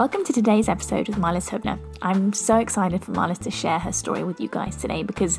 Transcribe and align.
Welcome 0.00 0.24
to 0.24 0.32
today's 0.32 0.70
episode 0.70 1.08
with 1.08 1.18
Marlis 1.18 1.50
Hubner. 1.50 1.78
I'm 2.00 2.32
so 2.32 2.56
excited 2.56 3.04
for 3.04 3.12
Marlis 3.12 3.38
to 3.40 3.50
share 3.50 3.78
her 3.78 3.92
story 3.92 4.24
with 4.24 4.40
you 4.40 4.48
guys 4.48 4.74
today 4.74 5.02
because 5.02 5.38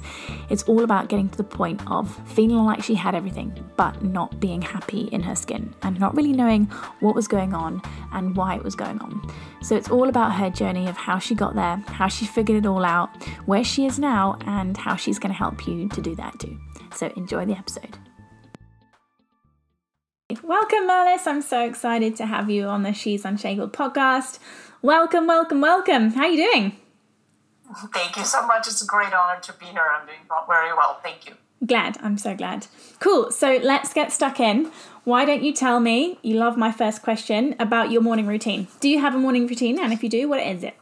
it's 0.51 0.61
all 0.61 0.83
about 0.83 1.09
getting 1.09 1.29
to 1.29 1.37
the 1.37 1.43
point 1.43 1.81
of 1.89 2.15
feeling 2.29 2.63
like 2.63 2.83
she 2.83 2.93
had 2.93 3.15
everything 3.15 3.51
but 3.75 4.03
not 4.03 4.39
being 4.39 4.61
happy 4.61 5.05
in 5.05 5.23
her 5.23 5.35
skin 5.35 5.73
and 5.81 5.99
not 5.99 6.15
really 6.15 6.31
knowing 6.31 6.65
what 6.99 7.15
was 7.15 7.27
going 7.27 7.55
on 7.55 7.81
and 8.13 8.35
why 8.35 8.53
it 8.53 8.63
was 8.63 8.75
going 8.75 8.99
on. 8.99 9.33
So 9.63 9.75
it's 9.75 9.89
all 9.89 10.09
about 10.09 10.35
her 10.35 10.51
journey 10.51 10.87
of 10.87 10.95
how 10.95 11.17
she 11.17 11.33
got 11.33 11.55
there, 11.55 11.77
how 11.87 12.07
she 12.07 12.27
figured 12.27 12.63
it 12.63 12.67
all 12.67 12.85
out, 12.85 13.09
where 13.47 13.63
she 13.63 13.87
is 13.87 13.97
now, 13.97 14.37
and 14.45 14.77
how 14.77 14.95
she's 14.95 15.17
going 15.17 15.33
to 15.33 15.37
help 15.39 15.65
you 15.65 15.89
to 15.89 16.01
do 16.01 16.13
that 16.17 16.37
too. 16.37 16.55
So 16.93 17.07
enjoy 17.15 17.47
the 17.47 17.57
episode. 17.57 17.97
Welcome, 20.41 20.87
Marlis. 20.87 21.27
I'm 21.27 21.41
so 21.41 21.65
excited 21.65 22.15
to 22.15 22.25
have 22.25 22.49
you 22.49 22.65
on 22.65 22.83
the 22.83 22.93
She's 22.93 23.25
Unshakable 23.25 23.69
podcast. 23.69 24.39
Welcome, 24.81 25.27
welcome, 25.27 25.59
welcome. 25.59 26.11
How 26.11 26.21
are 26.21 26.29
you 26.29 26.51
doing? 26.51 26.77
Thank 27.93 28.15
you 28.15 28.23
so 28.23 28.45
much. 28.47 28.67
It's 28.67 28.81
a 28.81 28.85
great 28.85 29.13
honor 29.13 29.41
to 29.41 29.53
be 29.53 29.65
here. 29.65 29.85
I'm 29.93 30.05
doing 30.05 30.19
very 30.47 30.73
well. 30.73 30.99
Thank 31.03 31.25
you. 31.25 31.33
Glad. 31.65 31.97
I'm 32.01 32.17
so 32.17 32.33
glad. 32.35 32.67
Cool. 32.99 33.31
So 33.31 33.59
let's 33.61 33.93
get 33.93 34.13
stuck 34.13 34.39
in. 34.39 34.71
Why 35.03 35.25
don't 35.25 35.43
you 35.43 35.51
tell 35.51 35.79
me, 35.79 36.17
you 36.21 36.35
love 36.35 36.57
my 36.57 36.71
first 36.71 37.01
question, 37.01 37.55
about 37.59 37.91
your 37.91 38.01
morning 38.01 38.27
routine? 38.27 38.67
Do 38.79 38.87
you 38.87 38.99
have 38.99 39.13
a 39.13 39.17
morning 39.17 39.47
routine? 39.47 39.79
And 39.79 39.91
if 39.91 40.01
you 40.01 40.09
do, 40.09 40.29
what 40.29 40.39
is 40.39 40.63
it? 40.63 40.75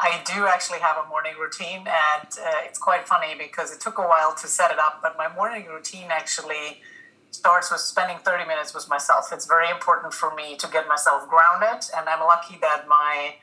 I 0.00 0.22
do 0.24 0.46
actually 0.46 0.80
have 0.80 0.96
a 1.04 1.08
morning 1.08 1.34
routine, 1.40 1.86
and 1.86 2.28
uh, 2.38 2.64
it's 2.64 2.78
quite 2.78 3.06
funny 3.06 3.34
because 3.38 3.72
it 3.72 3.80
took 3.80 3.98
a 3.98 4.02
while 4.02 4.34
to 4.34 4.46
set 4.46 4.70
it 4.70 4.78
up, 4.78 5.00
but 5.00 5.16
my 5.16 5.32
morning 5.34 5.66
routine 5.66 6.08
actually 6.10 6.80
starts 7.34 7.70
with 7.70 7.80
spending 7.80 8.18
30 8.18 8.46
minutes 8.46 8.72
with 8.74 8.88
myself. 8.88 9.30
It's 9.32 9.46
very 9.46 9.68
important 9.68 10.14
for 10.14 10.34
me 10.34 10.56
to 10.56 10.68
get 10.68 10.86
myself 10.86 11.28
grounded, 11.28 11.90
and 11.96 12.08
I'm 12.08 12.20
lucky 12.20 12.56
that 12.60 12.86
my 12.88 13.34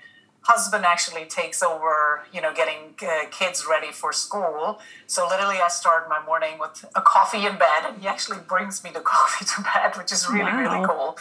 husband 0.43 0.85
actually 0.85 1.25
takes 1.25 1.61
over, 1.61 2.23
you 2.33 2.41
know, 2.41 2.53
getting 2.53 2.95
uh, 3.03 3.29
kids 3.29 3.67
ready 3.69 3.91
for 3.91 4.11
school. 4.11 4.79
So 5.05 5.27
literally, 5.27 5.57
I 5.61 5.67
start 5.67 6.09
my 6.09 6.23
morning 6.25 6.57
with 6.57 6.85
a 6.95 7.01
coffee 7.01 7.45
in 7.45 7.57
bed, 7.57 7.81
and 7.85 8.01
he 8.01 8.07
actually 8.07 8.39
brings 8.47 8.83
me 8.83 8.89
the 8.91 9.01
coffee 9.13 9.45
to 9.45 9.61
bed, 9.61 9.97
which 9.97 10.11
is 10.11 10.27
really 10.29 10.51
wow. 10.51 10.59
really 10.59 10.87
cool. 10.87 11.17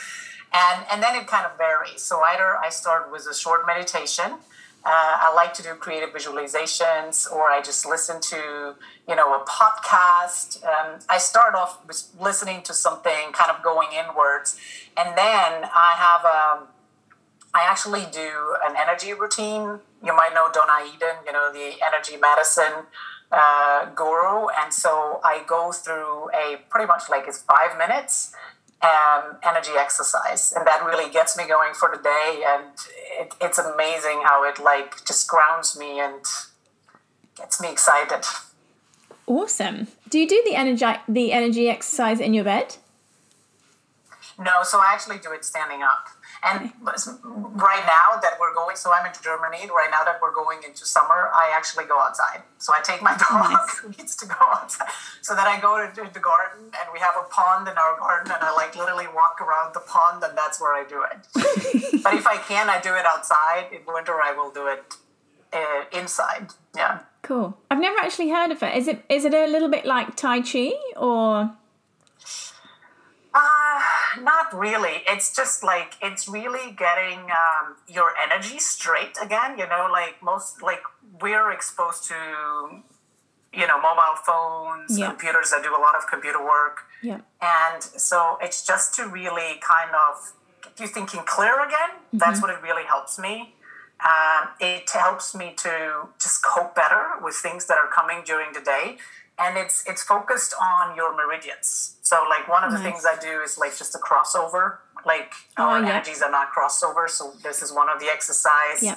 And 0.52 0.86
and 0.90 1.02
then 1.02 1.14
it 1.16 1.26
kind 1.26 1.46
of 1.46 1.56
varies. 1.58 2.02
So 2.02 2.20
either 2.22 2.56
I 2.56 2.70
start 2.70 3.12
with 3.12 3.26
a 3.30 3.34
short 3.34 3.66
meditation 3.66 4.38
uh, 4.84 4.88
I 5.20 5.32
like 5.34 5.52
to 5.54 5.62
do 5.62 5.74
creative 5.74 6.10
visualizations, 6.10 7.30
or 7.30 7.50
I 7.50 7.60
just 7.62 7.84
listen 7.86 8.20
to, 8.20 8.74
you 9.06 9.14
know, 9.14 9.34
a 9.34 9.44
podcast. 9.44 10.64
Um, 10.64 11.00
I 11.08 11.18
start 11.18 11.54
off 11.54 11.86
with 11.86 12.08
listening 12.18 12.62
to 12.62 12.72
something, 12.72 13.32
kind 13.32 13.50
of 13.50 13.62
going 13.62 13.88
inwards, 13.92 14.58
and 14.96 15.08
then 15.18 15.64
I 15.64 15.94
have 15.96 16.24
a. 16.24 16.62
Um, 16.62 16.68
I 17.52 17.66
actually 17.68 18.06
do 18.12 18.56
an 18.64 18.76
energy 18.80 19.12
routine. 19.12 19.80
You 20.04 20.14
might 20.16 20.30
know 20.32 20.50
Donna 20.52 20.86
Eden, 20.86 21.16
you 21.26 21.32
know, 21.32 21.52
the 21.52 21.72
energy 21.84 22.16
medicine 22.16 22.86
uh, 23.32 23.86
guru, 23.86 24.46
and 24.62 24.72
so 24.72 25.20
I 25.24 25.42
go 25.48 25.72
through 25.72 26.30
a 26.30 26.58
pretty 26.70 26.86
much 26.86 27.10
like 27.10 27.24
it's 27.26 27.42
five 27.42 27.76
minutes 27.76 28.34
um, 28.82 29.36
energy 29.42 29.72
exercise 29.76 30.52
and 30.56 30.66
that 30.66 30.82
really 30.84 31.10
gets 31.12 31.36
me 31.36 31.46
going 31.46 31.74
for 31.74 31.90
the 31.94 32.02
day 32.02 32.42
and 32.46 32.64
it, 33.20 33.34
it's 33.40 33.58
amazing 33.58 34.22
how 34.24 34.42
it 34.48 34.58
like 34.58 35.04
just 35.04 35.28
grounds 35.28 35.78
me 35.78 36.00
and 36.00 36.24
gets 37.36 37.60
me 37.60 37.70
excited. 37.70 38.24
Awesome. 39.26 39.88
Do 40.08 40.18
you 40.18 40.26
do 40.26 40.42
the 40.44 40.54
energy 40.54 40.86
the 41.08 41.32
energy 41.32 41.68
exercise 41.68 42.18
in 42.18 42.34
your 42.34 42.44
bed? 42.44 42.76
No 44.38 44.62
so 44.62 44.78
i 44.78 44.92
actually 44.94 45.18
do 45.18 45.32
it 45.32 45.44
standing 45.44 45.82
up 45.82 46.08
and 46.42 46.72
right 46.80 47.84
now 47.86 48.20
that 48.20 48.38
we're 48.40 48.54
going, 48.54 48.76
so 48.76 48.92
I'm 48.92 49.04
in 49.04 49.12
Germany. 49.22 49.68
Right 49.68 49.88
now 49.90 50.04
that 50.04 50.20
we're 50.22 50.34
going 50.34 50.60
into 50.66 50.86
summer, 50.86 51.30
I 51.34 51.52
actually 51.54 51.84
go 51.84 52.00
outside. 52.00 52.42
So 52.58 52.72
I 52.72 52.80
take 52.80 53.02
my 53.02 53.16
dog 53.30 53.52
nice. 53.52 53.78
who 53.78 53.88
needs 53.90 54.16
to 54.16 54.26
go 54.26 54.36
outside, 54.54 54.88
so 55.20 55.34
then 55.34 55.46
I 55.46 55.60
go 55.60 55.84
to 55.84 56.10
the 56.12 56.20
garden, 56.20 56.72
and 56.72 56.86
we 56.92 56.98
have 57.00 57.14
a 57.18 57.28
pond 57.28 57.68
in 57.68 57.76
our 57.76 57.98
garden, 57.98 58.32
and 58.32 58.42
I 58.42 58.52
like 58.54 58.76
literally 58.76 59.06
walk 59.14 59.40
around 59.40 59.74
the 59.74 59.80
pond, 59.80 60.22
and 60.24 60.36
that's 60.36 60.60
where 60.60 60.74
I 60.74 60.84
do 60.88 61.02
it. 61.02 61.26
but 62.02 62.14
if 62.14 62.26
I 62.26 62.36
can, 62.36 62.70
I 62.70 62.80
do 62.80 62.94
it 62.94 63.04
outside. 63.04 63.66
In 63.72 63.80
winter, 63.86 64.14
I 64.22 64.32
will 64.32 64.50
do 64.50 64.66
it 64.66 64.94
uh, 65.52 65.84
inside. 65.92 66.48
Yeah. 66.74 67.00
Cool. 67.22 67.56
I've 67.70 67.80
never 67.80 67.98
actually 67.98 68.30
heard 68.30 68.50
of 68.50 68.62
it. 68.62 68.76
Is 68.76 68.88
it 68.88 69.04
is 69.08 69.24
it 69.24 69.34
a 69.34 69.46
little 69.46 69.68
bit 69.68 69.84
like 69.84 70.16
Tai 70.16 70.40
Chi 70.40 70.72
or? 70.96 71.54
Uh, 73.32 73.80
not 74.20 74.52
really. 74.52 75.02
It's 75.06 75.34
just 75.34 75.62
like 75.62 75.94
it's 76.02 76.28
really 76.28 76.72
getting 76.72 77.20
um, 77.30 77.76
your 77.88 78.12
energy 78.22 78.58
straight 78.58 79.16
again. 79.22 79.58
You 79.58 79.68
know, 79.68 79.88
like 79.90 80.22
most 80.22 80.62
like 80.62 80.82
we're 81.20 81.52
exposed 81.52 82.04
to 82.08 82.14
you 83.52 83.66
know 83.66 83.80
mobile 83.80 84.18
phones, 84.26 84.98
yeah. 84.98 85.08
computers 85.08 85.50
that 85.50 85.62
do 85.62 85.70
a 85.70 85.80
lot 85.80 85.94
of 85.96 86.08
computer 86.08 86.42
work. 86.42 86.80
Yeah. 87.02 87.20
And 87.40 87.82
so 87.82 88.36
it's 88.42 88.66
just 88.66 88.94
to 88.96 89.06
really 89.06 89.60
kind 89.60 89.90
of 89.94 90.32
get 90.62 90.80
you 90.80 90.86
thinking 90.88 91.22
clear 91.24 91.54
again. 91.64 91.90
Mm-hmm. 91.90 92.18
That's 92.18 92.42
what 92.42 92.50
it 92.50 92.60
really 92.62 92.84
helps 92.84 93.18
me. 93.18 93.54
Um, 94.02 94.48
it 94.58 94.88
helps 94.90 95.34
me 95.34 95.52
to 95.58 96.08
just 96.20 96.42
cope 96.42 96.74
better 96.74 97.10
with 97.22 97.34
things 97.34 97.66
that 97.66 97.76
are 97.76 97.88
coming 97.88 98.22
during 98.24 98.52
the 98.54 98.60
day 98.60 98.96
and 99.40 99.56
it's 99.56 99.84
it's 99.88 100.02
focused 100.02 100.54
on 100.60 100.94
your 100.94 101.16
meridians. 101.16 101.96
So 102.02 102.24
like 102.28 102.48
one 102.48 102.62
of 102.62 102.72
the 102.72 102.78
nice. 102.78 103.02
things 103.02 103.06
I 103.10 103.18
do 103.20 103.40
is 103.40 103.58
like 103.58 103.76
just 103.76 103.94
a 103.94 103.98
crossover. 103.98 104.78
Like 105.06 105.32
oh, 105.56 105.64
our 105.64 105.82
yeah. 105.82 105.94
energies 105.94 106.20
are 106.22 106.30
not 106.30 106.52
crossover, 106.52 107.08
so 107.08 107.32
this 107.42 107.62
is 107.62 107.72
one 107.72 107.88
of 107.88 108.00
the 108.00 108.06
exercise. 108.06 108.82
Yeah. 108.82 108.96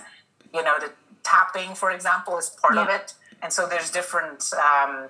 You 0.53 0.63
know, 0.63 0.75
the 0.79 0.91
tapping, 1.23 1.73
for 1.75 1.91
example, 1.91 2.37
is 2.37 2.49
part 2.49 2.75
yeah. 2.75 2.83
of 2.83 2.89
it, 2.89 3.13
and 3.41 3.53
so 3.53 3.67
there's 3.67 3.89
different. 3.89 4.51
Um, 4.53 5.07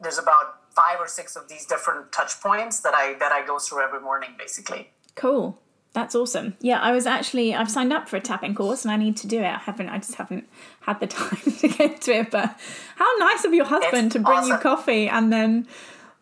there's 0.00 0.18
about 0.18 0.60
five 0.74 0.98
or 1.00 1.08
six 1.08 1.36
of 1.36 1.48
these 1.48 1.66
different 1.66 2.12
touch 2.12 2.40
points 2.40 2.80
that 2.80 2.94
I 2.94 3.14
that 3.14 3.32
I 3.32 3.44
go 3.44 3.58
through 3.58 3.82
every 3.82 4.00
morning, 4.00 4.30
basically. 4.38 4.90
Cool. 5.16 5.58
That's 5.94 6.14
awesome. 6.14 6.56
Yeah, 6.60 6.80
I 6.80 6.92
was 6.92 7.06
actually 7.06 7.54
I've 7.54 7.70
signed 7.70 7.92
up 7.92 8.08
for 8.08 8.16
a 8.16 8.20
tapping 8.20 8.54
course 8.54 8.84
and 8.84 8.92
I 8.92 8.96
need 8.96 9.16
to 9.18 9.26
do 9.26 9.40
it. 9.40 9.44
I 9.46 9.58
haven't 9.58 9.90
I 9.90 9.98
just 9.98 10.14
haven't 10.14 10.48
had 10.80 11.00
the 11.00 11.06
time 11.18 11.38
to 11.58 11.68
get 11.68 12.00
to 12.02 12.12
it. 12.12 12.30
But 12.30 12.58
how 12.96 13.16
nice 13.18 13.44
of 13.44 13.52
your 13.52 13.66
husband 13.66 14.06
it's 14.06 14.14
to 14.14 14.20
bring 14.20 14.38
awesome. 14.38 14.52
you 14.52 14.58
coffee 14.58 15.08
and 15.08 15.32
then 15.32 15.66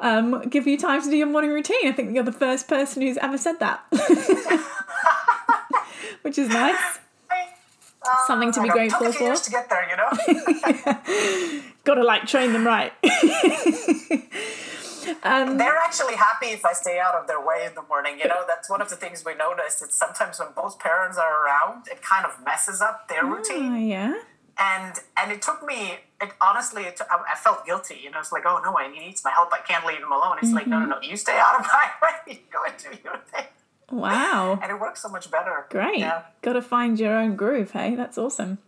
um, 0.00 0.48
give 0.48 0.66
you 0.66 0.76
time 0.78 1.03
to 1.03 1.10
do 1.10 1.16
your 1.16 1.28
morning 1.28 1.50
routine. 1.50 1.86
I 1.86 1.92
think 1.92 2.14
you're 2.14 2.25
the 2.25 2.32
first 2.32 2.66
person 2.69 3.03
who's 3.03 3.19
ever 3.19 3.38
said 3.38 3.60
that. 3.60 3.84
Which 6.22 6.38
is 6.38 6.48
nice. 6.48 6.98
Uh, 7.30 8.14
Something 8.26 8.50
to 8.53 8.62
be 8.62 8.70
grateful 8.70 9.12
for. 9.12 9.36
to 9.36 9.50
get 9.50 9.69
there, 9.69 9.86
you 9.91 9.97
know. 9.97 10.09
yeah. 10.86 11.60
Got 11.84 11.97
to 11.97 12.03
like 12.03 12.26
train 12.26 12.54
them 12.54 12.66
right. 12.66 12.92
Um, 15.22 15.58
They're 15.58 15.76
actually 15.76 16.16
happy 16.16 16.47
if 16.47 16.64
I 16.64 16.72
stay 16.72 16.98
out 16.98 17.14
of 17.14 17.26
their 17.26 17.44
way 17.44 17.64
in 17.66 17.74
the 17.74 17.82
morning. 17.82 18.18
You 18.18 18.28
know, 18.28 18.44
that's 18.47 18.68
one 18.68 18.80
of 18.80 18.88
the 18.88 18.97
things 18.97 19.24
we 19.24 19.34
notice. 19.34 19.82
It's 19.82 19.97
sometimes 19.97 20.38
when 20.38 20.48
both 20.54 20.78
parents 20.78 21.18
are 21.18 21.44
around, 21.44 21.88
it 21.88 22.02
kind 22.02 22.24
of 22.24 22.44
messes 22.44 22.80
up 22.80 23.08
their 23.08 23.24
oh, 23.24 23.36
routine. 23.36 23.88
Yeah. 23.88 24.14
And 24.58 24.98
and 25.16 25.32
it 25.32 25.41
took 25.42 25.64
me. 25.64 25.98
It 26.20 26.32
honestly, 26.41 26.82
it, 26.82 27.00
I, 27.10 27.32
I, 27.32 27.36
felt 27.36 27.64
guilty. 27.64 27.98
You 28.02 28.10
know, 28.10 28.18
it's 28.18 28.32
like, 28.32 28.44
oh 28.44 28.60
no, 28.62 28.76
he 28.76 28.98
needs 28.98 29.24
my 29.24 29.30
help. 29.30 29.50
I 29.52 29.60
can't 29.66 29.86
leave 29.86 29.98
him 29.98 30.12
alone. 30.12 30.36
It's 30.38 30.48
mm-hmm. 30.48 30.56
like, 30.56 30.66
no, 30.66 30.80
no, 30.80 30.86
no. 30.86 31.00
You 31.00 31.16
stay 31.16 31.38
out 31.38 31.60
of 31.60 31.66
my 31.66 31.91
way. 32.03 32.34
You 32.34 32.38
go 32.53 32.64
and 32.66 32.74
do 32.76 32.91
your 33.03 33.18
thing. 33.32 33.46
Wow. 33.91 34.58
And 34.62 34.70
it 34.70 34.80
works 34.80 35.03
so 35.03 35.08
much 35.08 35.30
better. 35.30 35.66
Great. 35.70 35.98
Yeah. 35.98 36.22
Got 36.42 36.54
to 36.54 36.62
find 36.62 36.98
your 36.98 37.16
own 37.16 37.36
groove. 37.36 37.72
Hey, 37.72 37.94
that's 37.94 38.18
awesome. 38.18 38.58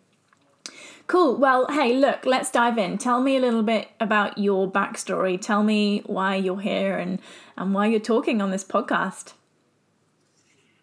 Cool. 1.06 1.36
Well, 1.36 1.66
hey, 1.68 1.94
look, 1.94 2.24
let's 2.24 2.50
dive 2.50 2.78
in. 2.78 2.98
Tell 2.98 3.20
me 3.20 3.36
a 3.36 3.40
little 3.40 3.62
bit 3.62 3.88
about 4.00 4.38
your 4.38 4.70
backstory. 4.70 5.40
Tell 5.40 5.62
me 5.62 6.02
why 6.06 6.36
you're 6.36 6.60
here 6.60 6.96
and, 6.96 7.20
and 7.56 7.74
why 7.74 7.86
you're 7.86 8.00
talking 8.00 8.40
on 8.40 8.50
this 8.50 8.64
podcast. 8.64 9.34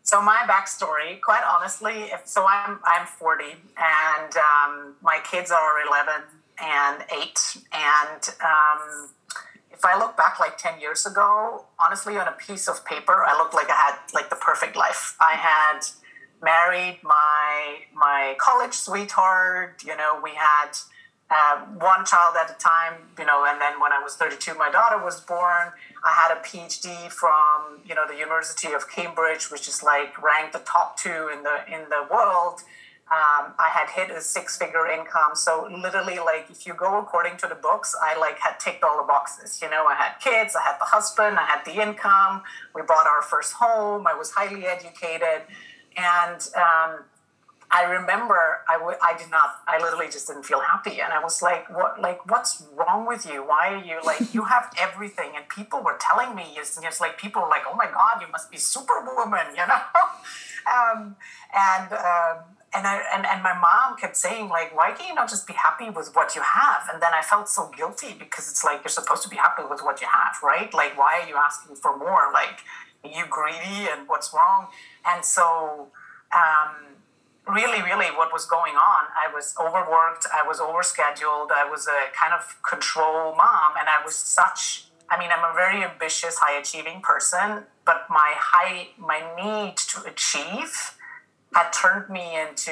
So 0.04 0.21
my 0.24 0.39
backstory, 0.48 1.21
quite 1.21 1.44
honestly, 1.48 2.10
if, 2.12 2.25
so 2.25 2.44
I'm 2.48 2.80
I'm 2.83 3.06
40, 3.06 3.45
and 3.45 4.38
um, 4.38 4.95
my 5.04 5.19
kids 5.24 5.51
are 5.51 5.86
11 5.88 6.24
and 6.60 7.04
8, 7.16 7.57
and 7.74 8.30
um, 8.44 9.10
if 9.71 9.86
I 9.86 9.98
look 10.00 10.18
back 10.18 10.39
like 10.39 10.57
10 10.57 10.81
years 10.81 11.06
ago, 11.06 11.63
honestly, 11.80 12.18
on 12.18 12.27
a 12.27 12.31
piece 12.31 12.68
of 12.68 12.83
paper, 12.86 13.24
I 13.24 13.38
looked 13.38 13.54
like 13.54 13.69
I 13.69 13.75
had 13.75 13.95
like 14.13 14.31
the 14.31 14.36
perfect 14.36 14.75
life. 14.75 15.16
I 15.21 15.33
had 15.33 15.81
married 16.42 17.00
my 17.04 17.80
my 17.94 18.36
college 18.40 18.74
sweetheart. 18.74 19.84
You 19.86 19.96
know, 19.98 20.20
we 20.24 20.32
had 20.32 20.72
um, 21.32 21.80
one 21.80 22.06
child 22.06 22.36
at 22.40 22.50
a 22.50 22.58
time. 22.60 23.10
You 23.18 23.26
know, 23.26 23.46
and 23.48 23.60
then 23.62 23.80
when 23.80 23.92
I 23.92 24.02
was 24.02 24.16
32, 24.16 24.56
my 24.56 24.70
daughter 24.70 25.04
was 25.04 25.22
born. 25.22 25.72
I 26.04 26.14
had 26.14 26.38
a 26.38 26.42
PhD 26.42 27.12
from 27.12 27.82
you 27.86 27.96
know 27.96 28.08
the 28.08 28.18
University 28.18 28.74
of 28.74 28.90
Cambridge, 28.90 29.52
which 29.52 29.68
is 29.68 29.84
like 29.84 30.22
ranked 30.22 30.54
the 30.54 30.60
top 30.60 30.98
two 30.98 31.30
in 31.34 31.44
the 31.44 31.58
in 31.68 31.90
the 31.90 32.08
world. 32.12 32.62
Um, 33.12 33.56
I 33.58 33.70
had 33.74 33.90
hit 33.90 34.16
a 34.16 34.22
six 34.22 34.56
figure 34.56 34.86
income. 34.86 35.34
So 35.34 35.68
literally, 35.82 36.20
like 36.20 36.46
if 36.52 36.68
you 36.68 36.76
go 36.76 37.00
according 37.00 37.38
to 37.38 37.48
the 37.48 37.56
books, 37.56 37.96
I 38.00 38.16
like 38.20 38.38
had 38.38 38.60
ticked 38.60 38.84
all 38.84 38.98
the 38.98 39.08
boxes. 39.08 39.60
You 39.64 39.70
know, 39.72 39.88
I 39.88 39.96
had 39.96 40.20
kids, 40.20 40.56
I 40.56 40.62
had 40.62 40.78
the 40.80 40.86
husband, 40.86 41.40
I 41.40 41.46
had 41.46 41.66
the 41.66 41.82
income. 41.82 42.44
We 42.76 42.84
bought 42.84 43.08
our 43.08 43.24
first 43.24 43.54
home. 43.54 44.06
I 44.06 44.14
was 44.14 44.30
highly 44.30 44.68
educated, 44.68 45.42
and 45.98 46.42
um, 46.56 47.04
I 47.72 47.84
remember 47.84 48.62
I, 48.68 48.78
w- 48.80 48.98
I 49.02 49.18
did 49.18 49.30
not. 49.30 49.62
I 49.68 49.78
literally 49.78 50.08
just 50.08 50.28
didn't 50.28 50.44
feel 50.44 50.60
happy, 50.60 51.02
and 51.02 51.14
I 51.14 51.22
was 51.24 51.42
like, 51.42 51.70
"What? 51.70 52.02
Like, 52.02 52.30
what's 52.30 52.64
wrong 52.76 53.06
with 53.06 53.26
you? 53.26 53.46
Why 53.46 53.74
are 53.74 53.84
you 53.84 54.00
like 54.04 54.34
you 54.34 54.46
have 54.46 54.74
everything?" 54.80 55.32
And 55.36 55.48
people 55.50 55.82
were 55.84 55.98
telling 56.00 56.36
me, 56.36 56.56
"It's, 56.58 56.80
it's 56.82 57.00
like 57.00 57.18
people 57.20 57.44
were 57.44 57.50
like, 57.50 57.64
oh 57.68 57.76
my 57.76 57.86
god, 57.86 58.22
you 58.22 58.28
must 58.32 58.50
be 58.50 58.58
superwoman," 58.58 59.48
you 59.58 59.68
know. 59.68 59.82
um, 60.66 61.16
and 61.54 61.94
um, 61.94 62.38
and 62.74 62.86
I 62.86 63.02
and, 63.14 63.26
and 63.26 63.42
my 63.44 63.54
mom 63.54 63.98
kept 63.98 64.16
saying 64.16 64.50
like 64.50 64.76
why 64.76 64.92
can 64.92 65.08
you 65.08 65.16
not 65.16 65.30
just 65.30 65.48
be 65.48 65.54
happy 65.54 65.90
with 65.90 66.12
what 66.14 66.36
you 66.36 66.42
have 66.42 66.88
and 66.92 67.02
then 67.02 67.12
I 67.14 67.22
felt 67.22 67.50
so 67.50 67.72
guilty 67.76 68.16
because 68.18 68.50
it's 68.50 68.64
like 68.64 68.82
you're 68.84 68.90
supposed 68.90 69.24
to 69.24 69.30
be 69.30 69.38
happy 69.38 69.64
with 69.70 69.82
what 69.82 70.02
you 70.02 70.08
have 70.08 70.36
right 70.44 70.72
like 70.74 70.98
why 70.98 71.22
are 71.22 71.28
you 71.28 71.36
asking 71.36 71.76
for 71.76 71.98
more 71.98 72.30
like 72.34 72.62
are 73.04 73.10
you 73.10 73.26
greedy 73.30 73.90
and 73.90 74.08
what's 74.08 74.34
wrong 74.34 74.68
and 75.06 75.24
so 75.24 75.88
um, 76.34 76.98
really 77.48 77.81
really 77.81 78.07
what 78.16 78.31
was 78.31 78.46
going 78.46 78.75
on 78.75 79.04
I 79.18 79.34
was 79.34 79.56
overworked 79.60 80.28
I 80.34 80.48
was 80.48 80.60
overscheduled 80.60 81.51
I 81.51 81.68
was 81.69 81.88
a 81.88 82.12
kind 82.13 82.34
of 82.34 82.62
control 82.62 83.36
mom 83.36 83.74
and 83.80 83.88
I 83.90 84.04
was 84.04 84.16
such 84.16 84.86
I 85.10 85.18
mean 85.18 85.30
I'm 85.31 85.44
a 85.44 85.54
very 85.56 85.84
ambitious 85.84 86.38
high 86.38 86.60
achieving 86.60 87.01
person 87.01 87.63
but 87.86 88.06
my 88.10 88.34
high 88.38 88.90
my 89.00 89.19
need 89.36 89.78
to 89.78 90.04
achieve 90.04 90.96
had 91.54 91.72
turned 91.72 92.10
me 92.10 92.40
into, 92.40 92.72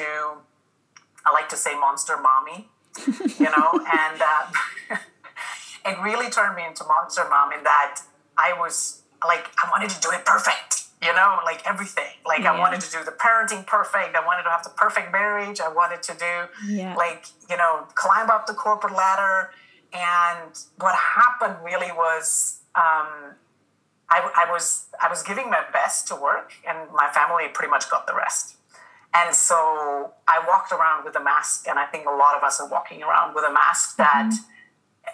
I 1.24 1.32
like 1.32 1.48
to 1.50 1.56
say, 1.56 1.78
monster 1.78 2.16
mommy, 2.16 2.68
you 3.38 3.46
know, 3.46 3.72
and 3.92 4.22
uh, 4.22 4.46
it 5.86 5.98
really 6.02 6.30
turned 6.30 6.56
me 6.56 6.64
into 6.66 6.84
monster 6.84 7.26
mom 7.28 7.52
in 7.52 7.64
that 7.64 8.00
I 8.36 8.58
was 8.58 9.02
like, 9.26 9.46
I 9.62 9.70
wanted 9.70 9.90
to 9.90 10.00
do 10.00 10.10
it 10.12 10.24
perfect, 10.24 10.84
you 11.02 11.12
know, 11.14 11.38
like 11.44 11.62
everything. 11.66 12.12
Like 12.26 12.40
yeah. 12.40 12.52
I 12.52 12.58
wanted 12.58 12.80
to 12.80 12.90
do 12.90 13.04
the 13.04 13.12
parenting 13.12 13.66
perfect. 13.66 14.16
I 14.16 14.24
wanted 14.24 14.42
to 14.44 14.50
have 14.50 14.64
the 14.64 14.70
perfect 14.70 15.12
marriage. 15.12 15.60
I 15.60 15.68
wanted 15.68 16.02
to 16.04 16.14
do 16.14 16.72
yeah. 16.72 16.94
like, 16.96 17.26
you 17.48 17.56
know, 17.56 17.86
climb 17.94 18.30
up 18.30 18.46
the 18.46 18.54
corporate 18.54 18.94
ladder. 18.94 19.50
And 19.92 20.58
what 20.78 20.94
happened 20.94 21.56
really 21.64 21.92
was, 21.92 22.60
um, 22.74 23.36
I, 24.10 24.46
I 24.46 24.50
was 24.50 24.86
I 25.02 25.08
was 25.08 25.22
giving 25.22 25.50
my 25.50 25.62
best 25.72 26.08
to 26.08 26.16
work, 26.16 26.52
and 26.66 26.90
my 26.92 27.08
family 27.12 27.44
pretty 27.52 27.70
much 27.70 27.90
got 27.90 28.06
the 28.06 28.14
rest. 28.14 28.56
And 29.14 29.34
so 29.34 30.12
I 30.26 30.42
walked 30.46 30.72
around 30.72 31.04
with 31.04 31.16
a 31.16 31.22
mask, 31.22 31.66
and 31.68 31.78
I 31.78 31.86
think 31.86 32.06
a 32.06 32.10
lot 32.10 32.36
of 32.36 32.42
us 32.42 32.60
are 32.60 32.68
walking 32.68 33.02
around 33.02 33.34
with 33.34 33.44
a 33.44 33.52
mask 33.52 33.96
that, 33.96 34.30
mm-hmm. 34.30 34.52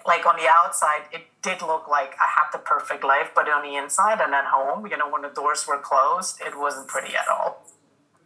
Like 0.06 0.26
on 0.26 0.36
the 0.36 0.48
outside, 0.48 1.02
it 1.12 1.22
did 1.42 1.62
look 1.62 1.88
like 1.88 2.14
I 2.20 2.26
had 2.26 2.50
the 2.52 2.58
perfect 2.58 3.04
life, 3.04 3.30
but 3.34 3.48
on 3.48 3.62
the 3.62 3.76
inside 3.76 4.20
and 4.20 4.34
at 4.34 4.46
home, 4.46 4.86
you 4.86 4.96
know, 4.96 5.10
when 5.10 5.22
the 5.22 5.28
doors 5.28 5.66
were 5.66 5.78
closed, 5.78 6.40
it 6.40 6.58
wasn't 6.58 6.88
pretty 6.88 7.14
at 7.14 7.28
all. 7.28 7.64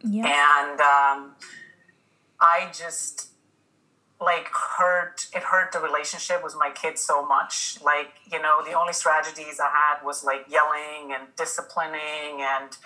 Yeah. 0.03 0.25
And 0.25 0.79
um, 0.79 1.35
I 2.39 2.69
just 2.73 3.29
like 4.21 4.47
hurt 4.77 5.27
it 5.33 5.43
hurt 5.43 5.71
the 5.71 5.79
relationship 5.79 6.43
with 6.43 6.53
my 6.59 6.69
kids 6.69 7.01
so 7.01 7.25
much 7.25 7.77
like 7.83 8.11
you 8.29 8.41
know 8.41 8.61
the 8.65 8.73
only 8.73 8.91
strategies 8.91 9.59
i 9.61 9.69
had 9.69 10.05
was 10.05 10.25
like 10.25 10.45
yelling 10.49 11.13
and 11.17 11.33
disciplining 11.37 12.41
and 12.41 12.77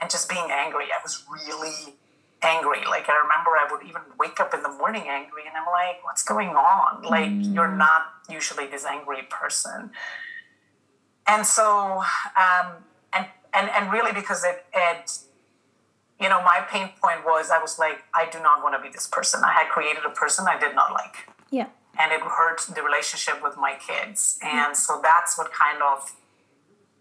and 0.00 0.10
just 0.10 0.28
being 0.28 0.48
angry 0.50 0.84
i 0.84 1.02
was 1.02 1.24
really 1.32 1.94
angry. 2.42 2.84
Like 2.86 3.08
I 3.08 3.16
remember 3.16 3.50
I 3.56 3.66
would 3.70 3.86
even 3.86 4.02
wake 4.18 4.40
up 4.40 4.54
in 4.54 4.62
the 4.62 4.68
morning 4.68 5.04
angry 5.08 5.42
and 5.46 5.56
I'm 5.56 5.66
like, 5.66 6.04
what's 6.04 6.22
going 6.22 6.50
on? 6.50 7.02
Like 7.02 7.30
mm. 7.30 7.54
you're 7.54 7.74
not 7.74 8.06
usually 8.28 8.66
this 8.66 8.84
angry 8.84 9.22
person. 9.28 9.90
And 11.26 11.46
so 11.46 12.02
um, 12.36 12.72
and 13.12 13.26
and 13.52 13.70
and 13.70 13.92
really 13.92 14.12
because 14.12 14.44
it 14.44 14.64
it 14.74 15.18
you 16.20 16.30
know, 16.30 16.42
my 16.42 16.64
pain 16.70 16.90
point 17.02 17.26
was 17.26 17.50
I 17.50 17.58
was 17.58 17.78
like, 17.78 17.98
I 18.14 18.28
do 18.30 18.40
not 18.40 18.62
want 18.62 18.74
to 18.74 18.82
be 18.82 18.90
this 18.90 19.06
person. 19.06 19.42
I 19.44 19.52
had 19.52 19.68
created 19.68 20.02
a 20.06 20.10
person 20.10 20.46
I 20.48 20.58
did 20.58 20.74
not 20.74 20.92
like. 20.92 21.28
Yeah. 21.50 21.68
And 21.98 22.10
it 22.10 22.20
hurt 22.20 22.62
the 22.74 22.82
relationship 22.82 23.42
with 23.42 23.56
my 23.58 23.76
kids. 23.86 24.38
And 24.42 24.74
so 24.76 25.00
that's 25.02 25.36
what 25.36 25.52
kind 25.52 25.82
of 25.82 26.12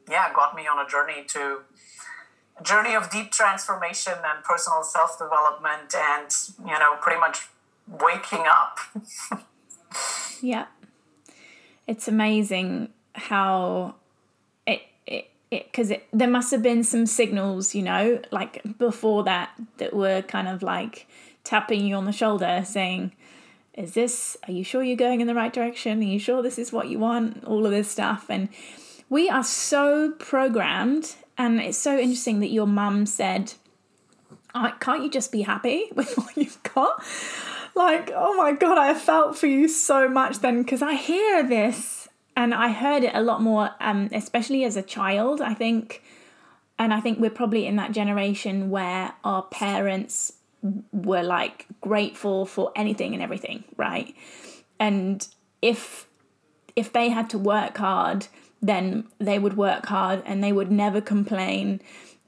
yeah, 0.10 0.32
got 0.34 0.56
me 0.56 0.68
on 0.68 0.86
a 0.86 0.88
journey 0.88 1.24
to 1.30 1.62
journey 2.64 2.96
of 2.96 3.10
deep 3.10 3.32
transformation 3.32 4.14
and 4.14 4.44
personal 4.44 4.84
self 4.84 5.18
development 5.18 5.94
and 5.96 6.30
you 6.60 6.80
know 6.80 6.96
pretty 7.02 7.20
much 7.20 7.48
waking 7.88 8.46
up. 8.48 8.80
Yeah. 10.42 10.66
It's 11.88 12.08
amazing 12.08 12.90
how 13.14 13.96
it 14.68 14.82
it 15.08 15.32
because 15.50 15.92
it 15.92 16.08
there 16.12 16.30
must 16.30 16.52
have 16.52 16.62
been 16.62 16.84
some 16.84 17.06
signals 17.06 17.74
you 17.74 17.82
know 17.84 18.20
like 18.32 18.62
before 18.78 19.24
that 19.24 19.52
that 19.78 19.94
were 19.94 20.22
kind 20.24 20.48
of 20.48 20.62
like 20.62 21.08
tapping 21.44 21.86
you 21.86 21.96
on 21.96 22.06
the 22.06 22.12
shoulder 22.12 22.64
saying 22.66 23.14
is 23.76 23.94
this 23.94 24.36
are 24.48 24.52
you 24.52 24.64
sure 24.64 24.84
you're 24.84 24.96
going 24.96 25.22
in 25.22 25.28
the 25.28 25.36
right 25.36 25.54
direction? 25.54 26.00
Are 26.00 26.04
you 26.04 26.20
sure 26.20 26.42
this 26.42 26.58
is 26.58 26.72
what 26.72 26.90
you 26.90 27.00
want? 27.00 27.44
All 27.44 27.66
of 27.66 27.72
this 27.72 27.90
stuff. 27.90 28.26
And 28.30 28.50
we 29.10 29.30
are 29.30 29.44
so 29.44 30.12
programmed 30.12 31.16
and 31.38 31.60
it's 31.60 31.78
so 31.78 31.98
interesting 31.98 32.40
that 32.40 32.52
your 32.52 32.68
mum 32.68 33.06
said, 33.06 33.54
Can't 34.54 35.04
you 35.04 35.10
just 35.10 35.32
be 35.32 35.42
happy 35.42 35.90
with 35.96 36.16
what 36.18 36.36
you've 36.38 36.62
got? 36.64 37.04
Like, 37.76 38.12
oh 38.16 38.36
my 38.36 38.54
God, 38.54 38.78
I 38.78 38.94
felt 38.94 39.38
for 39.38 39.48
you 39.48 39.68
so 39.68 40.08
much 40.08 40.40
then 40.40 40.64
because 40.64 40.82
I 40.82 40.94
hear 40.94 41.46
this 41.46 42.08
and 42.36 42.54
I 42.54 42.70
heard 42.70 43.04
it 43.04 43.14
a 43.14 43.22
lot 43.22 43.42
more, 43.42 43.72
um, 43.82 44.10
especially 44.14 44.64
as 44.64 44.78
a 44.78 44.82
child, 44.82 45.42
I 45.42 45.54
think. 45.54 46.02
And 46.80 46.94
I 46.94 47.02
think 47.02 47.20
we're 47.20 47.30
probably 47.30 47.66
in 47.66 47.76
that 47.76 47.92
generation 47.92 48.70
where 48.70 49.14
our 49.24 49.44
parents 49.44 50.34
were 50.92 51.24
like 51.24 51.68
grateful 51.82 52.46
for 52.46 52.72
anything 52.76 53.14
and 53.14 53.22
everything, 53.22 53.66
right? 53.78 54.16
And 54.80 55.28
if 55.62 56.08
if 56.76 56.92
they 56.92 57.10
had 57.10 57.30
to 57.30 57.38
work 57.38 57.78
hard 57.78 58.28
then 58.66 59.06
they 59.20 59.38
would 59.38 59.56
work 59.56 59.86
hard 59.86 60.24
and 60.26 60.44
they 60.44 60.52
would 60.52 60.72
never 60.72 61.00
complain 61.02 61.82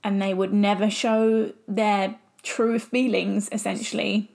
and 0.03 0.21
they 0.21 0.33
would 0.33 0.53
never 0.53 0.89
show 0.89 1.51
their 1.67 2.15
true 2.43 2.79
feelings 2.79 3.49
essentially. 3.51 4.29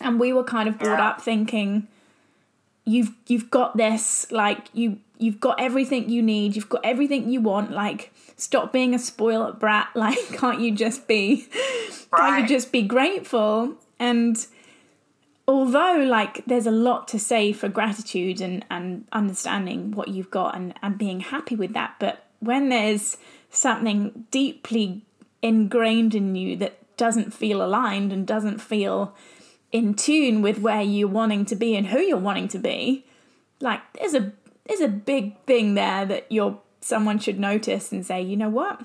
And 0.00 0.20
we 0.20 0.32
were 0.32 0.44
kind 0.44 0.68
of 0.68 0.78
brought 0.78 1.00
up 1.00 1.20
thinking 1.20 1.88
you've 2.84 3.10
you've 3.26 3.50
got 3.50 3.76
this 3.76 4.30
like 4.30 4.68
you 4.72 4.98
you've 5.18 5.40
got 5.40 5.58
everything 5.60 6.08
you 6.10 6.20
need 6.20 6.54
you've 6.54 6.68
got 6.68 6.84
everything 6.84 7.30
you 7.30 7.40
want 7.40 7.70
like 7.70 8.12
stop 8.36 8.72
being 8.72 8.94
a 8.94 8.98
spoiled 8.98 9.58
brat 9.58 9.88
like 9.94 10.18
can't 10.32 10.60
you 10.60 10.70
just 10.70 11.08
be 11.08 11.48
right. 12.12 12.18
can't 12.18 12.42
you 12.42 12.48
just 12.56 12.72
be 12.72 12.82
grateful? 12.82 13.74
And 13.98 14.46
although 15.46 16.04
like 16.08 16.44
there's 16.46 16.66
a 16.66 16.70
lot 16.70 17.08
to 17.08 17.18
say 17.18 17.52
for 17.52 17.68
gratitude 17.68 18.40
and 18.40 18.64
and 18.70 19.06
understanding 19.12 19.92
what 19.92 20.08
you've 20.08 20.30
got 20.30 20.56
and 20.56 20.74
and 20.82 20.98
being 20.98 21.20
happy 21.20 21.54
with 21.56 21.72
that 21.74 21.94
but 21.98 22.24
when 22.40 22.68
there's 22.68 23.16
something 23.50 24.26
deeply 24.30 25.02
ingrained 25.42 26.14
in 26.14 26.34
you 26.34 26.56
that 26.56 26.78
doesn't 26.96 27.32
feel 27.32 27.62
aligned 27.62 28.12
and 28.12 28.26
doesn't 28.26 28.58
feel 28.58 29.14
in 29.72 29.94
tune 29.94 30.40
with 30.40 30.58
where 30.60 30.82
you're 30.82 31.08
wanting 31.08 31.44
to 31.44 31.56
be 31.56 31.74
and 31.74 31.88
who 31.88 31.98
you're 31.98 32.16
wanting 32.16 32.48
to 32.48 32.58
be 32.58 33.04
like 33.60 33.80
there's 33.94 34.14
a 34.14 34.32
there's 34.66 34.80
a 34.80 34.88
big 34.88 35.38
thing 35.40 35.74
there 35.74 36.04
that 36.04 36.30
you're 36.30 36.58
someone 36.80 37.18
should 37.18 37.38
notice 37.38 37.92
and 37.92 38.04
say 38.06 38.22
you 38.22 38.36
know 38.36 38.48
what? 38.48 38.82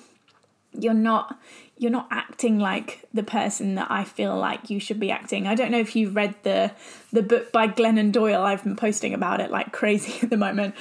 You're 0.74 0.94
not 0.94 1.40
you're 1.80 1.90
not 1.90 2.10
acting 2.12 2.60
like 2.60 3.06
the 3.14 3.24
person 3.24 3.76
that 3.76 3.90
I 3.90 4.04
feel 4.04 4.38
like 4.38 4.70
you 4.70 4.82
should 4.82 5.00
be 5.00 5.12
acting. 5.12 5.48
I 5.48 5.56
don't 5.56 5.72
know 5.72 5.80
if 5.80 5.96
you've 5.96 6.16
read 6.16 6.36
the 6.44 6.72
the 7.12 7.24
book 7.24 7.52
by 7.54 7.68
Glennon 7.70 8.12
Doyle. 8.12 8.44
I've 8.44 8.66
been 8.66 8.76
posting 8.76 9.14
about 9.14 9.40
it 9.40 9.50
like 9.50 9.72
crazy 9.80 10.20
at 10.22 10.30
the 10.30 10.38
moment. 10.38 10.76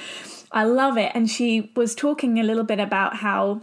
I 0.51 0.65
love 0.65 0.97
it, 0.97 1.11
and 1.15 1.29
she 1.29 1.71
was 1.75 1.95
talking 1.95 2.37
a 2.37 2.43
little 2.43 2.65
bit 2.65 2.79
about 2.79 3.17
how 3.17 3.61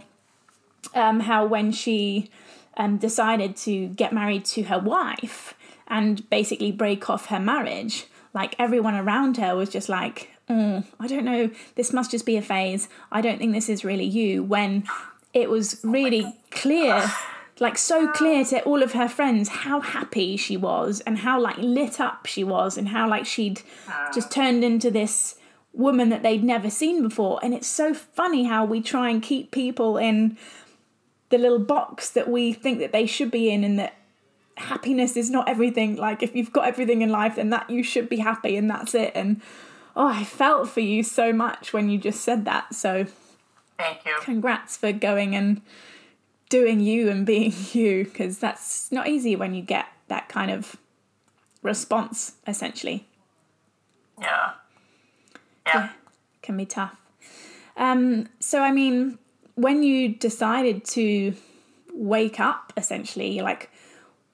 um, 0.95 1.21
how 1.21 1.45
when 1.45 1.71
she 1.71 2.31
um, 2.75 2.97
decided 2.97 3.55
to 3.57 3.87
get 3.89 4.11
married 4.11 4.43
to 4.45 4.63
her 4.63 4.79
wife 4.79 5.53
and 5.87 6.27
basically 6.31 6.71
break 6.71 7.07
off 7.07 7.27
her 7.27 7.39
marriage, 7.39 8.07
like 8.33 8.55
everyone 8.57 8.95
around 8.95 9.37
her 9.37 9.55
was 9.55 9.69
just 9.69 9.89
like, 9.89 10.31
oh, 10.49 10.83
I 10.99 11.05
don't 11.05 11.25
know, 11.25 11.51
this 11.75 11.93
must 11.93 12.09
just 12.09 12.25
be 12.25 12.35
a 12.35 12.41
phase. 12.41 12.87
I 13.11 13.21
don't 13.21 13.37
think 13.37 13.53
this 13.53 13.69
is 13.69 13.85
really 13.85 14.05
you. 14.05 14.43
When 14.43 14.85
it 15.33 15.49
was 15.49 15.81
oh 15.83 15.89
really 15.89 16.33
clear, 16.51 17.11
like 17.59 17.77
so 17.77 18.07
clear 18.11 18.45
to 18.45 18.61
all 18.63 18.83
of 18.83 18.93
her 18.93 19.07
friends 19.07 19.49
how 19.49 19.81
happy 19.81 20.37
she 20.37 20.57
was 20.57 21.01
and 21.01 21.19
how 21.19 21.39
like 21.39 21.57
lit 21.57 21.99
up 21.99 22.25
she 22.25 22.43
was 22.43 22.77
and 22.77 22.89
how 22.89 23.09
like 23.09 23.25
she'd 23.25 23.61
just 24.13 24.31
turned 24.31 24.63
into 24.63 24.91
this 24.91 25.35
woman 25.73 26.09
that 26.09 26.23
they'd 26.23 26.43
never 26.43 26.69
seen 26.69 27.03
before. 27.03 27.39
And 27.43 27.53
it's 27.53 27.67
so 27.67 27.93
funny 27.93 28.45
how 28.45 28.65
we 28.65 28.81
try 28.81 29.09
and 29.09 29.21
keep 29.21 29.51
people 29.51 29.97
in 29.97 30.37
the 31.29 31.37
little 31.37 31.59
box 31.59 32.09
that 32.11 32.29
we 32.29 32.53
think 32.53 32.79
that 32.79 32.91
they 32.91 33.05
should 33.05 33.31
be 33.31 33.49
in 33.49 33.63
and 33.63 33.77
that 33.79 33.95
happiness 34.55 35.15
is 35.15 35.29
not 35.29 35.47
everything. 35.47 35.95
Like 35.95 36.23
if 36.23 36.35
you've 36.35 36.53
got 36.53 36.67
everything 36.67 37.01
in 37.01 37.09
life 37.09 37.35
then 37.35 37.51
that 37.51 37.69
you 37.69 37.83
should 37.83 38.09
be 38.09 38.17
happy 38.17 38.57
and 38.57 38.69
that's 38.69 38.95
it. 38.95 39.11
And 39.13 39.41
oh 39.95 40.07
i 40.07 40.23
felt 40.23 40.69
for 40.69 40.79
you 40.79 41.01
so 41.03 41.33
much 41.33 41.73
when 41.73 41.89
you 41.89 41.97
just 41.97 42.21
said 42.21 42.45
that. 42.45 42.73
So 42.73 43.05
thank 43.77 44.05
you. 44.05 44.15
Congrats 44.21 44.77
for 44.77 44.91
going 44.91 45.35
and 45.35 45.61
doing 46.49 46.79
you 46.79 47.09
and 47.09 47.25
being 47.25 47.53
you 47.73 48.05
because 48.05 48.39
that's 48.39 48.91
not 48.91 49.07
easy 49.07 49.35
when 49.35 49.53
you 49.53 49.61
get 49.61 49.87
that 50.07 50.29
kind 50.29 50.51
of 50.51 50.75
response 51.61 52.33
essentially. 52.45 53.05
Yeah. 54.19 54.51
Yeah, 55.65 55.73
yeah 55.75 55.89
can 56.41 56.57
be 56.57 56.65
tough. 56.65 56.95
Um 57.75 58.27
so 58.39 58.61
i 58.61 58.71
mean 58.71 59.19
when 59.55 59.83
you 59.83 60.15
decided 60.15 60.85
to 60.85 61.35
wake 61.93 62.39
up 62.39 62.71
essentially 62.77 63.41
like 63.41 63.69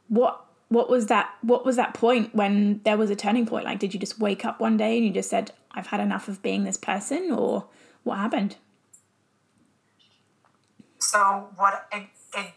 what 0.07 0.45
what 0.69 0.89
was 0.89 1.07
that 1.07 1.33
what 1.41 1.65
was 1.65 1.75
that 1.75 1.93
point 1.93 2.33
when 2.35 2.81
there 2.83 2.97
was 2.97 3.09
a 3.09 3.15
turning 3.15 3.45
point? 3.45 3.65
Like 3.65 3.79
did 3.79 3.93
you 3.93 3.99
just 3.99 4.19
wake 4.19 4.45
up 4.45 4.59
one 4.59 4.77
day 4.77 4.97
and 4.97 5.05
you 5.05 5.11
just 5.11 5.29
said 5.29 5.51
i've 5.71 5.87
had 5.87 5.99
enough 5.99 6.27
of 6.27 6.41
being 6.41 6.63
this 6.63 6.77
person 6.77 7.31
or 7.31 7.65
what 8.03 8.17
happened 8.17 8.55
so 11.13 11.47
what 11.55 11.87
it, 11.93 12.07
it 12.35 12.47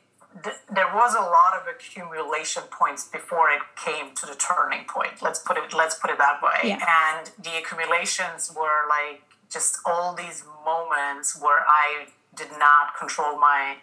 th- 0.42 0.56
there 0.72 0.90
was 0.94 1.14
a 1.14 1.20
lot 1.20 1.52
of 1.58 1.62
accumulation 1.68 2.62
points 2.70 3.04
before 3.06 3.50
it 3.50 3.60
came 3.76 4.14
to 4.14 4.24
the 4.26 4.34
turning 4.34 4.84
point. 4.86 5.20
Let's 5.20 5.40
put 5.40 5.56
it 5.58 5.74
let's 5.74 5.96
put 5.96 6.10
it 6.10 6.18
that 6.18 6.40
way. 6.42 6.70
Yeah. 6.70 6.80
and 7.04 7.30
the 7.42 7.58
accumulations 7.60 8.52
were 8.56 8.88
like 8.88 9.22
just 9.52 9.78
all 9.84 10.14
these 10.14 10.44
moments 10.64 11.40
where 11.40 11.62
i 11.68 12.06
did 12.34 12.50
not 12.58 12.96
control 12.98 13.38
my 13.38 13.76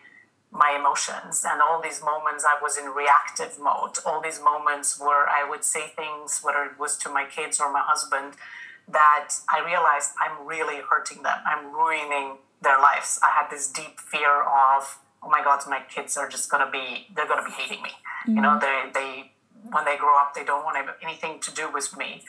my 0.51 0.75
emotions. 0.79 1.43
And 1.49 1.61
all 1.61 1.79
these 1.81 2.01
moments 2.03 2.43
i 2.43 2.57
was 2.61 2.77
in 2.77 2.87
reactive 3.03 3.59
mode. 3.59 3.95
All 4.05 4.21
these 4.21 4.41
moments 4.41 4.99
where 4.99 5.25
i 5.29 5.45
would 5.47 5.63
say 5.63 5.83
things 5.95 6.41
whether 6.43 6.63
it 6.69 6.79
was 6.79 6.97
to 7.03 7.09
my 7.09 7.25
kids 7.25 7.59
or 7.61 7.71
my 7.71 7.83
husband 7.85 8.33
that 8.87 9.29
i 9.49 9.59
realized 9.63 10.09
i'm 10.23 10.45
really 10.47 10.79
hurting 10.89 11.21
them. 11.23 11.39
I'm 11.45 11.63
ruining 11.73 12.37
their 12.63 12.79
lives 12.79 13.19
i 13.23 13.29
had 13.29 13.49
this 13.49 13.67
deep 13.67 13.99
fear 13.99 14.41
of 14.43 14.99
oh 15.21 15.29
my 15.29 15.43
god 15.43 15.59
my 15.69 15.81
kids 15.89 16.17
are 16.17 16.27
just 16.27 16.49
going 16.49 16.65
to 16.65 16.71
be 16.71 17.07
they're 17.15 17.27
going 17.27 17.43
to 17.43 17.45
be 17.45 17.55
hating 17.55 17.81
me 17.83 17.89
mm-hmm. 17.89 18.35
you 18.35 18.41
know 18.41 18.57
they 18.59 18.89
they 18.93 19.31
when 19.71 19.85
they 19.85 19.97
grow 19.97 20.17
up 20.19 20.33
they 20.33 20.43
don't 20.43 20.63
want 20.63 20.77
anything 21.01 21.39
to 21.39 21.53
do 21.53 21.71
with 21.71 21.95
me 21.97 22.23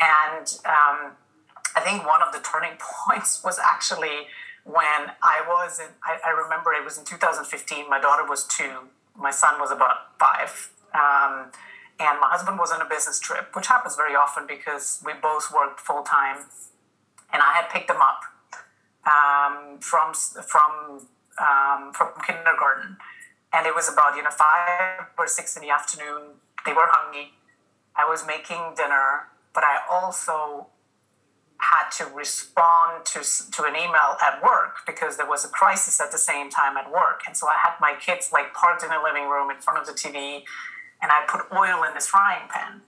and 0.00 0.58
um, 0.66 1.12
i 1.76 1.80
think 1.82 2.06
one 2.06 2.22
of 2.22 2.32
the 2.32 2.40
turning 2.40 2.76
points 3.06 3.42
was 3.44 3.58
actually 3.58 4.26
when 4.64 5.12
I 5.22 5.44
was 5.46 5.78
in, 5.78 5.88
I, 6.02 6.16
I, 6.26 6.30
remember 6.30 6.72
it 6.72 6.82
was 6.82 6.96
in 6.96 7.04
2015. 7.04 7.88
My 7.88 8.00
daughter 8.00 8.26
was 8.26 8.44
two, 8.44 8.88
my 9.14 9.30
son 9.30 9.60
was 9.60 9.70
about 9.70 10.18
five. 10.18 10.70
Um, 10.94 11.52
and 12.00 12.18
my 12.18 12.28
husband 12.32 12.58
was 12.58 12.72
on 12.72 12.80
a 12.80 12.88
business 12.88 13.20
trip, 13.20 13.54
which 13.54 13.66
happens 13.68 13.94
very 13.94 14.14
often 14.14 14.46
because 14.48 15.02
we 15.04 15.12
both 15.20 15.52
worked 15.54 15.80
full 15.80 16.02
time. 16.02 16.38
And 17.32 17.42
I 17.42 17.52
had 17.52 17.68
picked 17.68 17.88
them 17.88 18.00
up 18.00 18.22
um, 19.06 19.78
from, 19.80 20.14
from, 20.14 21.06
um, 21.40 21.92
from 21.92 22.08
kindergarten. 22.26 22.96
And 23.52 23.66
it 23.66 23.74
was 23.74 23.90
about, 23.90 24.16
you 24.16 24.22
know, 24.22 24.30
five 24.30 25.06
or 25.18 25.26
six 25.26 25.56
in 25.56 25.62
the 25.62 25.70
afternoon. 25.70 26.40
They 26.66 26.72
were 26.72 26.88
hungry. 26.88 27.32
I 27.96 28.08
was 28.08 28.26
making 28.26 28.74
dinner, 28.76 29.28
but 29.54 29.62
I 29.62 29.78
also 29.90 30.66
had 31.58 31.90
to 31.90 32.04
respond 32.14 33.04
to, 33.06 33.20
to 33.52 33.62
an 33.64 33.76
email 33.76 34.16
at 34.20 34.42
work 34.42 34.78
because 34.86 35.16
there 35.16 35.26
was 35.26 35.44
a 35.44 35.48
crisis 35.48 36.00
at 36.00 36.10
the 36.10 36.18
same 36.18 36.50
time 36.50 36.76
at 36.76 36.90
work. 36.90 37.22
And 37.26 37.36
so 37.36 37.46
I 37.46 37.56
had 37.62 37.74
my 37.80 37.94
kids 37.98 38.30
like 38.32 38.52
parked 38.52 38.82
in 38.82 38.90
the 38.90 39.00
living 39.02 39.28
room 39.28 39.50
in 39.50 39.58
front 39.58 39.78
of 39.78 39.86
the 39.86 39.92
TV 39.92 40.42
and 41.00 41.12
I 41.12 41.24
put 41.28 41.42
oil 41.52 41.84
in 41.84 41.94
this 41.94 42.08
frying 42.08 42.48
pan, 42.48 42.82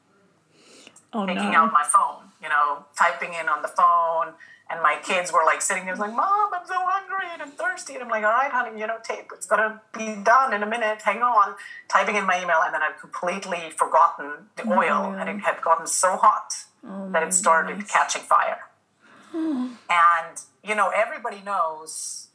oh, 1.17 1.27
taking 1.27 1.53
no. 1.53 1.59
out 1.59 1.73
my 1.73 1.85
phone, 1.85 2.31
you 2.43 2.49
know, 2.49 2.85
typing 2.97 3.35
in 3.35 3.49
on 3.49 3.63
the 3.63 3.69
phone. 3.69 4.35
And 4.69 4.83
my 4.83 4.99
kids 5.01 5.33
were 5.33 5.45
like 5.45 5.63
sitting 5.63 5.85
there, 5.85 5.95
like, 5.95 6.13
Mom, 6.13 6.51
I'm 6.53 6.67
so 6.67 6.75
hungry 6.77 7.29
and 7.33 7.41
I'm 7.41 7.53
thirsty. 7.53 7.95
And 7.95 8.03
I'm 8.03 8.09
like, 8.09 8.25
All 8.25 8.33
right, 8.33 8.51
honey, 8.51 8.81
you 8.81 8.87
know, 8.87 8.97
tape, 9.03 9.31
it's 9.33 9.47
gonna 9.47 9.81
be 9.97 10.17
done 10.25 10.53
in 10.53 10.63
a 10.63 10.67
minute. 10.67 11.03
Hang 11.03 11.23
on. 11.23 11.55
Typing 11.89 12.17
in 12.17 12.27
my 12.27 12.43
email, 12.43 12.61
and 12.65 12.75
then 12.75 12.83
I'd 12.83 12.99
completely 13.01 13.71
forgotten 13.77 14.49
the 14.57 14.69
oil, 14.69 15.15
oh, 15.15 15.19
and 15.19 15.29
it 15.29 15.45
had 15.45 15.63
gotten 15.63 15.87
so 15.87 16.17
hot 16.17 16.53
oh, 16.85 17.11
that 17.13 17.23
it 17.23 17.33
started 17.33 17.87
catching 17.89 18.23
fire. 18.23 18.59
and, 19.33 20.41
you 20.65 20.75
know, 20.75 20.91
everybody 20.95 21.43
knows 21.45 22.27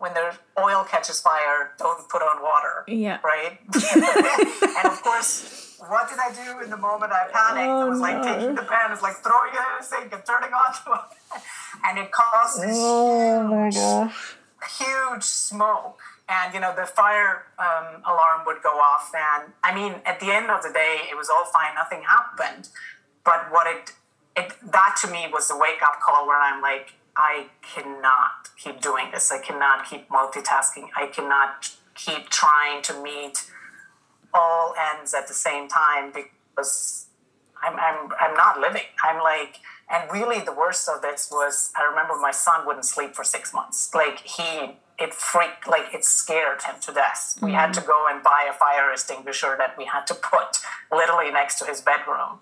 when 0.00 0.14
the 0.14 0.34
oil 0.58 0.82
catches 0.82 1.20
fire, 1.20 1.72
don't 1.78 2.08
put 2.08 2.22
on 2.22 2.42
water. 2.42 2.84
Yeah. 2.88 3.18
Right? 3.22 3.60
and 4.76 4.86
of 4.86 5.02
course, 5.02 5.69
what 5.88 6.08
did 6.08 6.18
I 6.18 6.32
do 6.32 6.62
in 6.62 6.70
the 6.70 6.76
moment 6.76 7.12
I 7.12 7.28
panicked? 7.32 7.68
Oh, 7.68 7.80
I 7.80 7.84
was 7.84 8.00
like 8.00 8.16
no. 8.16 8.22
taking 8.22 8.54
the 8.54 8.62
pan, 8.62 8.92
it's 8.92 9.02
like 9.02 9.16
throwing 9.16 9.52
it 9.52 9.58
in 9.58 9.78
the 9.78 9.84
sink 9.84 10.12
and 10.12 10.24
turning 10.24 10.52
on 10.52 10.74
and 11.84 11.98
it 11.98 12.10
caused 12.10 12.62
this 12.62 12.76
oh, 12.78 13.68
huge, 13.68 14.12
huge 14.78 15.22
smoke. 15.22 16.00
And 16.28 16.54
you 16.54 16.60
know 16.60 16.74
the 16.76 16.86
fire 16.86 17.46
um, 17.58 18.02
alarm 18.06 18.42
would 18.46 18.62
go 18.62 18.78
off. 18.78 19.10
And 19.14 19.52
i 19.64 19.74
mean 19.74 20.00
at 20.06 20.20
the 20.20 20.30
end 20.30 20.50
of 20.50 20.62
the 20.62 20.72
day 20.72 20.98
it 21.10 21.16
was 21.16 21.28
all 21.28 21.44
fine. 21.46 21.74
Nothing 21.74 22.02
happened. 22.02 22.68
But 23.24 23.50
what 23.50 23.66
it 23.66 23.92
it 24.36 24.54
that 24.72 24.96
to 25.02 25.10
me 25.10 25.26
was 25.32 25.48
the 25.48 25.56
wake 25.56 25.82
up 25.82 26.00
call 26.00 26.24
where 26.26 26.40
i'm 26.40 26.62
like 26.62 26.92
i 27.16 27.46
cannot 27.62 28.48
keep 28.62 28.80
doing 28.80 29.06
this. 29.12 29.32
I 29.32 29.38
cannot 29.38 29.88
keep 29.88 30.08
multitasking. 30.08 30.88
I 30.96 31.06
cannot 31.06 31.70
keep 31.94 32.28
trying 32.28 32.82
to 32.82 33.02
meet 33.02 33.50
all 34.34 34.74
ends 34.94 35.14
at 35.14 35.28
the 35.28 35.34
same 35.34 35.68
time 35.68 36.12
because 36.12 37.06
i'm 37.62 37.74
i'm, 37.78 38.10
I'm 38.20 38.34
not 38.34 38.60
living. 38.60 38.82
I'm 39.04 39.22
like 39.22 39.56
and 39.92 40.10
really 40.12 40.40
the 40.44 40.52
worst 40.52 40.88
of 40.88 41.02
this 41.02 41.28
was 41.30 41.72
i 41.76 41.82
remember 41.84 42.14
my 42.16 42.30
son 42.30 42.66
wouldn't 42.66 42.84
sleep 42.84 43.14
for 43.14 43.24
six 43.24 43.52
months. 43.52 43.90
Like 43.94 44.20
he 44.20 44.76
it 44.98 45.14
freaked 45.14 45.66
like 45.66 45.94
it 45.94 46.04
scared 46.04 46.62
him 46.62 46.74
to 46.82 46.92
death. 46.92 47.34
Mm-hmm. 47.36 47.46
we 47.46 47.52
had 47.52 47.72
to 47.74 47.80
go 47.80 48.06
and 48.10 48.22
buy 48.22 48.46
a 48.48 48.52
fire 48.52 48.92
extinguisher 48.92 49.54
that 49.58 49.76
we 49.78 49.86
had 49.86 50.06
to 50.08 50.14
put 50.14 50.58
literally 50.92 51.30
next 51.32 51.58
to 51.60 51.64
his 51.64 51.80
bedroom. 51.80 52.40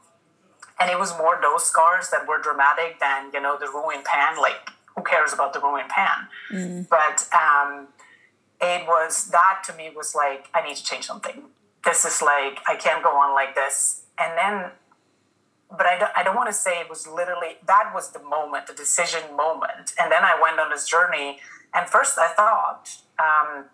And 0.81 0.91
it 0.91 0.99
was 0.99 1.17
more 1.19 1.39
those 1.41 1.65
scars 1.65 2.11
that 2.11 2.27
were 2.29 2.41
dramatic 2.41 3.01
than 3.01 3.31
you 3.33 3.41
know 3.41 3.57
the 3.59 3.67
ruined 3.67 4.05
pan. 4.05 4.39
Like 4.39 4.71
who 4.95 5.03
cares 5.03 5.33
about 5.33 5.53
the 5.53 5.61
ruined 5.61 5.89
pan? 5.89 6.29
Mm-hmm. 6.53 6.83
but 6.91 7.29
um, 7.33 7.89
it 8.61 8.87
was 8.87 9.29
that 9.29 9.63
to 9.67 9.73
me 9.75 9.91
was 9.95 10.15
like 10.15 10.49
i 10.55 10.67
need 10.67 10.77
to 10.77 10.85
change 10.85 11.05
something 11.05 11.43
this 11.85 12.05
is 12.05 12.21
like 12.23 12.59
i 12.67 12.75
can't 12.77 13.03
go 13.03 13.11
on 13.11 13.35
like 13.35 13.55
this. 13.55 14.03
And 14.21 14.37
then 14.37 14.71
but 15.71 15.85
I 15.85 15.99
don't, 15.99 16.11
I 16.17 16.23
don't 16.23 16.35
want 16.35 16.49
to 16.49 16.55
say 16.55 16.81
it 16.81 16.89
was 16.89 17.07
literally 17.07 17.59
that 17.67 17.93
was 17.95 18.13
the 18.13 18.23
moment 18.23 18.67
the 18.67 18.75
decision 18.75 19.21
moment. 19.37 19.93
And 19.99 20.11
then 20.11 20.25
i 20.25 20.39
went 20.41 20.59
on 20.59 20.71
this 20.71 20.89
journey 20.89 21.39
and 21.75 21.89
first 21.89 22.19
i 22.19 22.29
thought 22.29 22.89
um, 23.19 23.67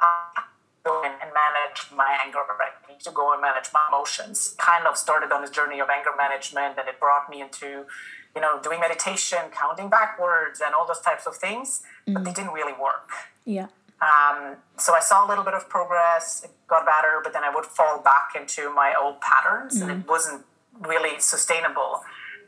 I 0.00 0.42
go 0.84 1.02
and 1.04 1.14
manage 1.14 1.92
my 1.96 2.18
anger 2.24 2.38
I 2.40 2.92
need 2.92 3.00
to 3.00 3.12
go 3.12 3.32
and 3.32 3.40
manage 3.40 3.70
my 3.72 3.80
emotions. 3.88 4.56
Kind 4.58 4.86
of 4.86 4.96
started 4.96 5.30
on 5.30 5.42
this 5.42 5.50
journey 5.50 5.78
of 5.78 5.88
anger 5.88 6.10
management 6.16 6.76
and 6.78 6.88
it 6.88 6.98
brought 6.98 7.30
me 7.30 7.40
into 7.40 7.86
you 8.34 8.40
know 8.40 8.60
doing 8.60 8.80
meditation 8.80 9.38
counting 9.52 9.88
backwards 9.88 10.60
and 10.64 10.74
all 10.74 10.86
those 10.86 11.00
types 11.00 11.26
of 11.26 11.36
things 11.36 11.82
mm. 12.08 12.14
but 12.14 12.24
they 12.24 12.32
didn't 12.32 12.52
really 12.52 12.72
work. 12.72 13.10
Yeah 13.44 13.68
um, 14.02 14.56
so 14.78 14.94
I 14.94 15.00
saw 15.00 15.24
a 15.24 15.28
little 15.28 15.44
bit 15.44 15.54
of 15.54 15.68
progress, 15.68 16.42
it 16.44 16.50
got 16.66 16.84
better, 16.84 17.20
but 17.22 17.32
then 17.32 17.44
I 17.44 17.54
would 17.54 17.64
fall 17.64 18.02
back 18.02 18.30
into 18.36 18.68
my 18.74 18.94
old 19.00 19.20
patterns 19.20 19.74
mm-hmm. 19.78 19.90
and 19.90 20.00
it 20.00 20.06
mm. 20.06 20.08
wasn't 20.08 20.44
really 20.80 21.20
sustainable. 21.20 22.02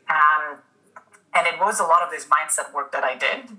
Um, 0.09 0.57
and 1.33 1.47
it 1.47 1.59
was 1.59 1.79
a 1.79 1.83
lot 1.83 2.01
of 2.01 2.11
this 2.11 2.25
mindset 2.25 2.73
work 2.73 2.91
that 2.91 3.03
I 3.03 3.15
did, 3.17 3.57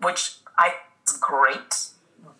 which 0.00 0.38
I 0.58 0.74
was 1.06 1.16
great, 1.18 1.90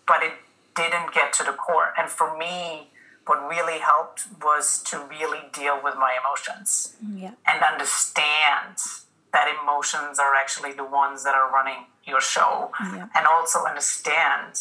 but 0.06 0.22
it 0.22 0.32
didn't 0.74 1.14
get 1.14 1.32
to 1.34 1.44
the 1.44 1.52
core. 1.52 1.92
And 1.96 2.10
for 2.10 2.36
me, 2.36 2.90
what 3.26 3.48
really 3.48 3.78
helped 3.78 4.24
was 4.42 4.82
to 4.84 4.98
really 4.98 5.40
deal 5.52 5.80
with 5.82 5.94
my 5.94 6.16
emotions 6.20 6.96
yeah. 7.14 7.32
and 7.46 7.62
understand 7.62 8.78
that 9.32 9.52
emotions 9.62 10.18
are 10.18 10.34
actually 10.34 10.72
the 10.72 10.84
ones 10.84 11.24
that 11.24 11.34
are 11.34 11.50
running 11.52 11.86
your 12.04 12.20
show 12.20 12.70
yeah. 12.94 13.08
and 13.14 13.26
also 13.26 13.64
understand 13.64 14.54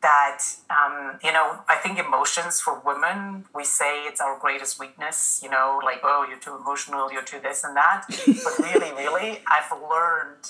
that 0.00 0.44
um, 0.70 1.18
you 1.24 1.32
know 1.32 1.58
i 1.68 1.74
think 1.76 1.98
emotions 1.98 2.60
for 2.60 2.80
women 2.84 3.44
we 3.54 3.64
say 3.64 4.04
it's 4.04 4.20
our 4.20 4.38
greatest 4.38 4.78
weakness 4.78 5.40
you 5.42 5.50
know 5.50 5.80
like 5.84 5.98
oh 6.04 6.24
you're 6.28 6.38
too 6.38 6.54
emotional 6.54 7.12
you're 7.12 7.22
too 7.22 7.40
this 7.40 7.64
and 7.64 7.76
that. 7.76 8.04
But 8.08 8.58
really 8.58 8.92
really 8.92 9.40
i've 9.46 9.72
learned 9.72 10.44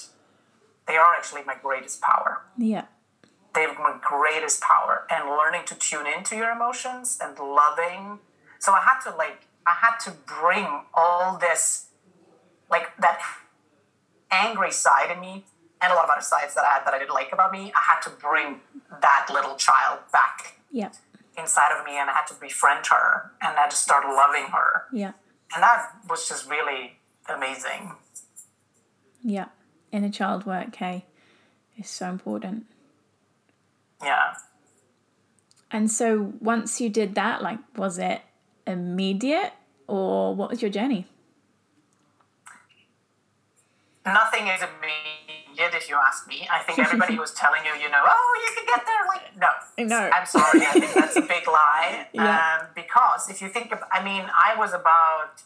they 0.87 0.97
are 0.97 1.15
actually 1.15 1.43
my 1.45 1.55
greatest 1.63 2.01
power. 2.01 2.43
Yeah. 2.57 2.87
They're 3.55 3.75
my 3.75 3.99
greatest 4.01 4.63
power 4.63 5.07
and 5.11 5.29
learning 5.29 5.67
to 5.67 5.75
tune 5.75 6.07
into 6.07 6.35
your 6.35 6.51
emotions 6.51 7.19
and 7.23 7.39
loving. 7.39 8.21
So 8.59 8.73
i 8.73 8.81
had 8.81 9.01
to 9.11 9.17
like 9.17 9.47
i 9.67 9.77
had 9.81 9.99
to 10.05 10.11
bring 10.11 10.83
all 10.95 11.39
this 11.39 11.87
like 12.71 12.97
that 13.01 13.21
angry 14.31 14.73
side 14.73 15.11
in 15.11 15.21
me 15.21 15.45
and 15.81 15.93
a 15.93 15.97
lot 15.97 16.05
of 16.05 16.11
other 16.11 16.23
sides 16.23 16.55
that 16.55 16.65
I 16.65 16.75
had 16.75 16.87
that 16.87 16.95
I 16.95 16.99
didn't 16.99 17.15
like 17.15 17.33
about 17.33 17.53
me, 17.53 17.73
I 17.75 17.95
had 17.95 18.01
to 18.03 18.11
bring 18.11 18.61
that 19.01 19.29
little 19.33 19.57
child 19.57 20.01
back 20.13 20.59
yeah. 20.71 20.91
inside 21.37 21.79
of 21.79 21.85
me 21.85 21.99
and 21.99 22.11
I 22.11 22.13
had 22.13 22.27
to 22.27 22.35
befriend 22.35 22.87
her 22.87 23.33
and 23.41 23.57
I 23.57 23.63
had 23.63 23.71
to 23.71 23.77
start 23.77 24.05
loving 24.05 24.51
her. 24.53 24.85
Yeah. 24.93 25.13
And 25.55 25.63
that 25.63 25.91
was 26.09 26.29
just 26.29 26.49
really 26.49 26.99
amazing. 27.29 27.93
Yeah. 29.23 29.47
Inner 29.93 30.11
child 30.11 30.47
work, 30.47 30.73
Kay, 30.73 31.05
is 31.79 31.89
so 31.89 32.09
important. 32.09 32.67
Yeah. 34.03 34.35
And 35.71 35.91
so 35.91 36.33
once 36.41 36.81
you 36.81 36.89
did 36.89 37.15
that, 37.15 37.43
like, 37.43 37.59
was 37.77 37.99
it 37.99 38.23
immediate 38.67 39.53
or 39.87 40.35
what 40.35 40.51
was 40.51 40.63
your 40.63 40.71
journey? 40.71 41.07
Nothing 44.07 44.47
is 44.47 44.63
immediate, 44.63 45.38
if 45.75 45.89
you 45.89 45.97
ask 46.07 46.27
me. 46.29 46.47
I 46.51 46.61
think 46.63 46.79
everybody 46.87 47.19
was 47.19 47.33
telling 47.35 47.63
you, 47.65 47.73
you 47.81 47.91
know, 47.91 48.03
oh, 48.05 48.47
you 48.47 48.55
can 48.57 48.67
get 48.67 48.85
there. 48.87 49.07
Like, 49.09 49.37
no, 49.37 49.97
no. 49.97 50.11
I'm 50.11 50.27
sorry. 50.27 50.61
I 50.67 50.73
think 50.73 50.95
that's 50.95 51.17
a 51.17 51.23
big 51.23 51.47
lie. 51.47 52.07
Yeah. 52.15 52.59
Um, 52.61 52.67
because 52.75 53.29
if 53.29 53.41
you 53.43 53.49
think 53.49 53.71
of, 53.73 53.81
I 53.93 54.03
mean, 54.03 54.25
I 54.49 54.57
was 54.59 54.73
about 54.73 55.43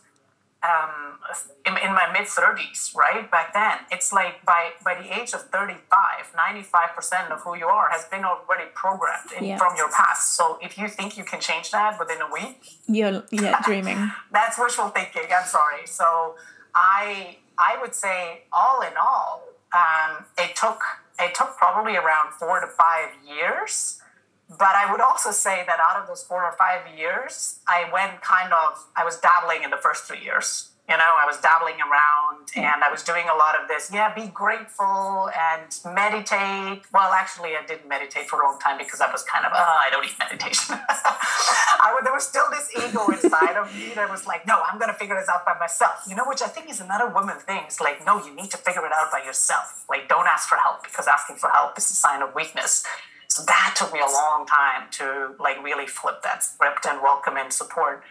um, 0.62 1.19
in, 1.66 1.76
in 1.87 1.92
my 1.95 2.11
mid 2.12 2.26
30s, 2.28 2.95
right? 2.95 3.28
Back 3.31 3.52
then, 3.52 3.78
it's 3.90 4.12
like 4.12 4.45
by 4.45 4.71
by 4.85 4.95
the 4.95 5.09
age 5.21 5.33
of 5.35 5.42
35, 5.50 6.33
95% 6.33 7.31
of 7.33 7.40
who 7.40 7.57
you 7.57 7.66
are 7.66 7.90
has 7.90 8.04
been 8.07 8.25
already 8.25 8.71
programmed 8.75 9.33
in, 9.37 9.45
Yeah. 9.45 9.59
from 9.59 9.76
your 9.76 9.90
past. 9.90 10.37
So 10.37 10.59
if 10.62 10.78
you 10.78 10.88
think 10.88 11.19
you 11.19 11.25
can 11.25 11.40
change 11.40 11.71
that 11.73 11.99
within 11.99 12.21
a 12.23 12.31
week, 12.33 12.61
You're 12.87 13.25
yeah, 13.33 13.61
dreaming. 13.64 14.12
that's 14.33 14.57
wishful 14.59 14.88
thinking. 14.90 15.25
I'm 15.37 15.47
sorry. 15.47 15.85
So 15.87 16.37
I 16.75 17.38
I 17.59 17.78
would 17.81 17.95
say 17.95 18.42
all 18.52 18.81
in 18.83 18.95
all, 18.97 19.42
um, 19.73 20.25
it 20.38 20.57
took 20.57 20.81
it 21.19 21.35
took 21.35 21.57
probably 21.57 21.97
around 21.97 22.33
four 22.38 22.61
to 22.61 22.67
five 22.67 23.11
years. 23.26 24.00
But 24.49 24.75
I 24.76 24.91
would 24.91 25.00
also 25.00 25.31
say 25.31 25.64
that 25.67 25.79
out 25.81 26.02
of 26.02 26.09
those 26.09 26.23
four 26.23 26.45
or 26.45 26.52
five 26.59 26.83
years, 26.99 27.61
I 27.67 27.88
went 27.93 28.21
kind 28.21 28.52
of 28.52 28.87
I 28.97 29.05
was 29.05 29.19
dabbling 29.19 29.62
in 29.62 29.71
the 29.71 29.79
first 29.79 30.05
three 30.05 30.23
years. 30.23 30.72
You 30.91 30.99
know, 30.99 31.15
I 31.15 31.25
was 31.25 31.39
dabbling 31.39 31.79
around 31.79 32.51
and 32.59 32.83
I 32.83 32.91
was 32.91 33.05
doing 33.05 33.25
a 33.31 33.37
lot 33.39 33.55
of 33.55 33.69
this. 33.69 33.91
Yeah, 33.95 34.12
be 34.12 34.27
grateful 34.27 35.31
and 35.31 35.71
meditate. 35.95 36.83
Well, 36.93 37.15
actually, 37.15 37.55
I 37.55 37.62
didn't 37.65 37.89
meditate 37.89 38.27
for 38.27 38.43
a 38.43 38.45
long 38.45 38.59
time 38.59 38.79
because 38.79 39.01
I 39.01 39.11
was 39.11 39.23
kind 39.23 39.47
of, 39.47 39.53
oh, 39.55 39.79
I 39.79 39.89
don't 39.91 40.03
need 40.03 40.19
meditation. 40.19 40.75
I, 40.89 41.95
there 42.03 42.12
was 42.12 42.27
still 42.27 42.51
this 42.51 42.69
ego 42.75 43.07
inside 43.15 43.55
of 43.57 43.73
me 43.73 43.95
that 43.95 44.11
was 44.11 44.27
like, 44.27 44.45
no, 44.45 44.61
I'm 44.67 44.79
going 44.79 44.91
to 44.91 44.99
figure 44.99 45.15
this 45.15 45.29
out 45.29 45.47
by 45.47 45.55
myself. 45.59 46.03
You 46.09 46.17
know, 46.17 46.25
which 46.27 46.43
I 46.43 46.49
think 46.49 46.69
is 46.69 46.81
another 46.81 47.09
woman 47.09 47.39
thing. 47.39 47.62
It's 47.65 47.81
like, 47.81 48.05
no, 48.05 48.19
you 48.19 48.35
need 48.35 48.51
to 48.51 48.59
figure 48.59 48.85
it 48.85 48.93
out 48.93 49.12
by 49.12 49.23
yourself. 49.25 49.85
Like, 49.89 50.09
don't 50.09 50.27
ask 50.27 50.49
for 50.49 50.57
help 50.57 50.83
because 50.83 51.07
asking 51.07 51.37
for 51.37 51.49
help 51.51 51.79
is 51.79 51.89
a 51.91 51.95
sign 51.95 52.23
of 52.23 52.35
weakness. 52.35 52.85
So 53.29 53.43
that 53.47 53.75
took 53.79 53.93
me 53.95 54.01
a 54.01 54.12
long 54.12 54.47
time 54.47 54.91
to 54.99 55.35
like 55.41 55.62
really 55.62 55.87
flip 55.87 56.23
that 56.23 56.43
script 56.45 56.85
and 56.87 57.01
welcome 57.01 57.37
and 57.39 57.51
support. 57.53 58.03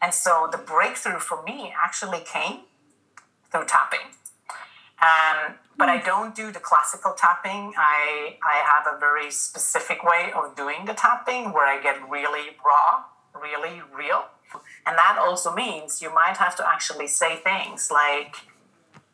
And 0.00 0.14
so 0.14 0.48
the 0.50 0.58
breakthrough 0.58 1.18
for 1.18 1.42
me 1.42 1.72
actually 1.84 2.20
came 2.20 2.60
through 3.50 3.66
tapping. 3.66 4.06
Um, 5.00 5.54
but 5.76 5.88
I 5.88 5.98
don't 5.98 6.34
do 6.34 6.50
the 6.50 6.58
classical 6.58 7.12
tapping. 7.12 7.72
I 7.76 8.36
I 8.44 8.56
have 8.66 8.92
a 8.92 8.98
very 8.98 9.30
specific 9.30 10.02
way 10.02 10.32
of 10.34 10.56
doing 10.56 10.86
the 10.86 10.94
tapping 10.94 11.52
where 11.52 11.66
I 11.66 11.80
get 11.80 11.96
really 12.08 12.56
raw, 12.64 13.04
really 13.40 13.80
real. 13.94 14.24
And 14.86 14.96
that 14.96 15.18
also 15.20 15.54
means 15.54 16.02
you 16.02 16.12
might 16.12 16.38
have 16.38 16.56
to 16.56 16.66
actually 16.66 17.06
say 17.06 17.36
things 17.36 17.90
like, 17.92 18.36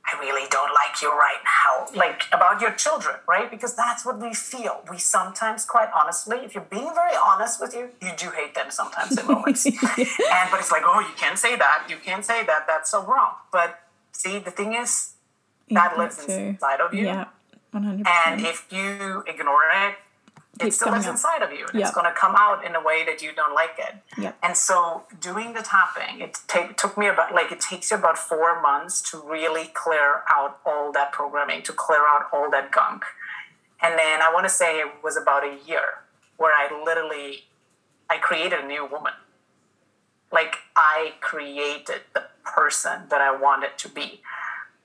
I 0.07 0.19
really 0.21 0.47
don't 0.51 0.73
like 0.75 1.01
you 1.01 1.11
right 1.11 1.39
now, 1.45 1.87
like 1.99 2.25
about 2.31 2.61
your 2.61 2.73
children, 2.73 3.17
right? 3.27 3.51
Because 3.51 3.75
that's 3.75 4.05
what 4.05 4.21
we 4.21 4.35
feel. 4.35 4.83
We 4.91 4.99
sometimes, 4.99 5.65
quite 5.65 5.89
honestly, 5.97 6.39
if 6.39 6.55
you're 6.55 6.65
being 6.71 6.93
very 6.95 7.17
honest 7.17 7.59
with 7.61 7.75
you, 7.75 7.89
you 8.03 8.11
do 8.17 8.29
hate 8.31 8.55
them 8.55 8.71
sometimes 8.71 9.17
in 9.17 9.27
moments. 9.27 9.65
and 9.67 9.75
but 10.51 10.61
it's 10.61 10.71
like, 10.71 10.83
oh, 10.85 11.01
you 11.01 11.15
can't 11.17 11.39
say 11.39 11.57
that. 11.57 11.87
You 11.89 11.97
can't 11.97 12.25
say 12.25 12.45
that. 12.45 12.67
That's 12.67 12.91
so 12.91 13.03
wrong. 13.03 13.33
But 13.51 13.81
see, 14.13 14.39
the 14.39 14.51
thing 14.51 14.75
is, 14.75 15.15
that 15.71 15.97
lives 15.97 16.19
inside 16.27 16.81
of 16.81 16.93
you. 16.93 17.07
Yeah, 17.07 17.29
one 17.71 17.85
hundred 17.85 18.07
And 18.07 18.07
percent. 18.07 18.39
And 18.39 18.47
if 18.47 18.67
you 18.71 19.25
ignore 19.27 19.63
it, 19.73 19.95
it 20.61 20.73
still 20.73 20.93
lives 20.93 21.07
up. 21.07 21.13
inside 21.13 21.43
of 21.43 21.53
you. 21.53 21.67
And 21.67 21.81
Yeah. 21.81 21.87
It's 21.87 21.95
going 21.95 22.07
to 22.07 22.13
come 22.13 22.35
out 22.37 22.65
in 22.65 22.75
a 22.75 22.83
way 22.83 23.05
that 23.05 23.23
you 23.23 23.33
don't 23.33 23.55
like 23.55 23.77
it. 23.79 23.97
Yeah. 24.19 24.33
And 24.43 24.57
so 24.57 25.05
doing 25.21 25.53
the 25.53 25.63
tapping, 25.63 26.21
it 26.21 26.39
take, 26.47 26.77
took 26.77 26.97
me 26.97 27.09
about, 27.09 27.35
like, 27.35 27.51
it 27.51 27.61
takes 27.61 27.91
you 27.91 27.97
about 27.97 28.19
four 28.19 28.61
months 28.61 29.01
to 29.11 29.19
really 29.19 29.67
clear 29.75 30.23
out 30.29 30.61
all 30.65 30.93
that 30.93 31.13
programming, 31.13 31.63
to 31.63 31.73
clear 31.73 32.07
out 32.07 32.27
all 32.33 32.51
that 32.51 32.71
gunk. 32.71 33.05
And 33.83 33.99
then 33.99 34.23
I 34.23 34.31
want 34.33 34.45
to 34.45 34.51
say 34.51 34.81
it 34.81 34.93
was 35.03 35.17
about 35.17 35.45
a 35.45 35.59
year 35.67 36.05
where 36.37 36.53
I 36.53 36.83
literally, 36.85 37.45
I 38.09 38.19
created 38.19 38.61
a 38.61 38.67
new 38.67 38.87
woman. 38.87 39.13
Like, 40.33 40.57
I 40.77 41.15
created 41.21 42.03
the 42.13 42.25
person 42.45 43.03
that 43.11 43.21
I 43.21 43.35
wanted 43.37 43.79
to 43.79 43.89
be 43.89 44.21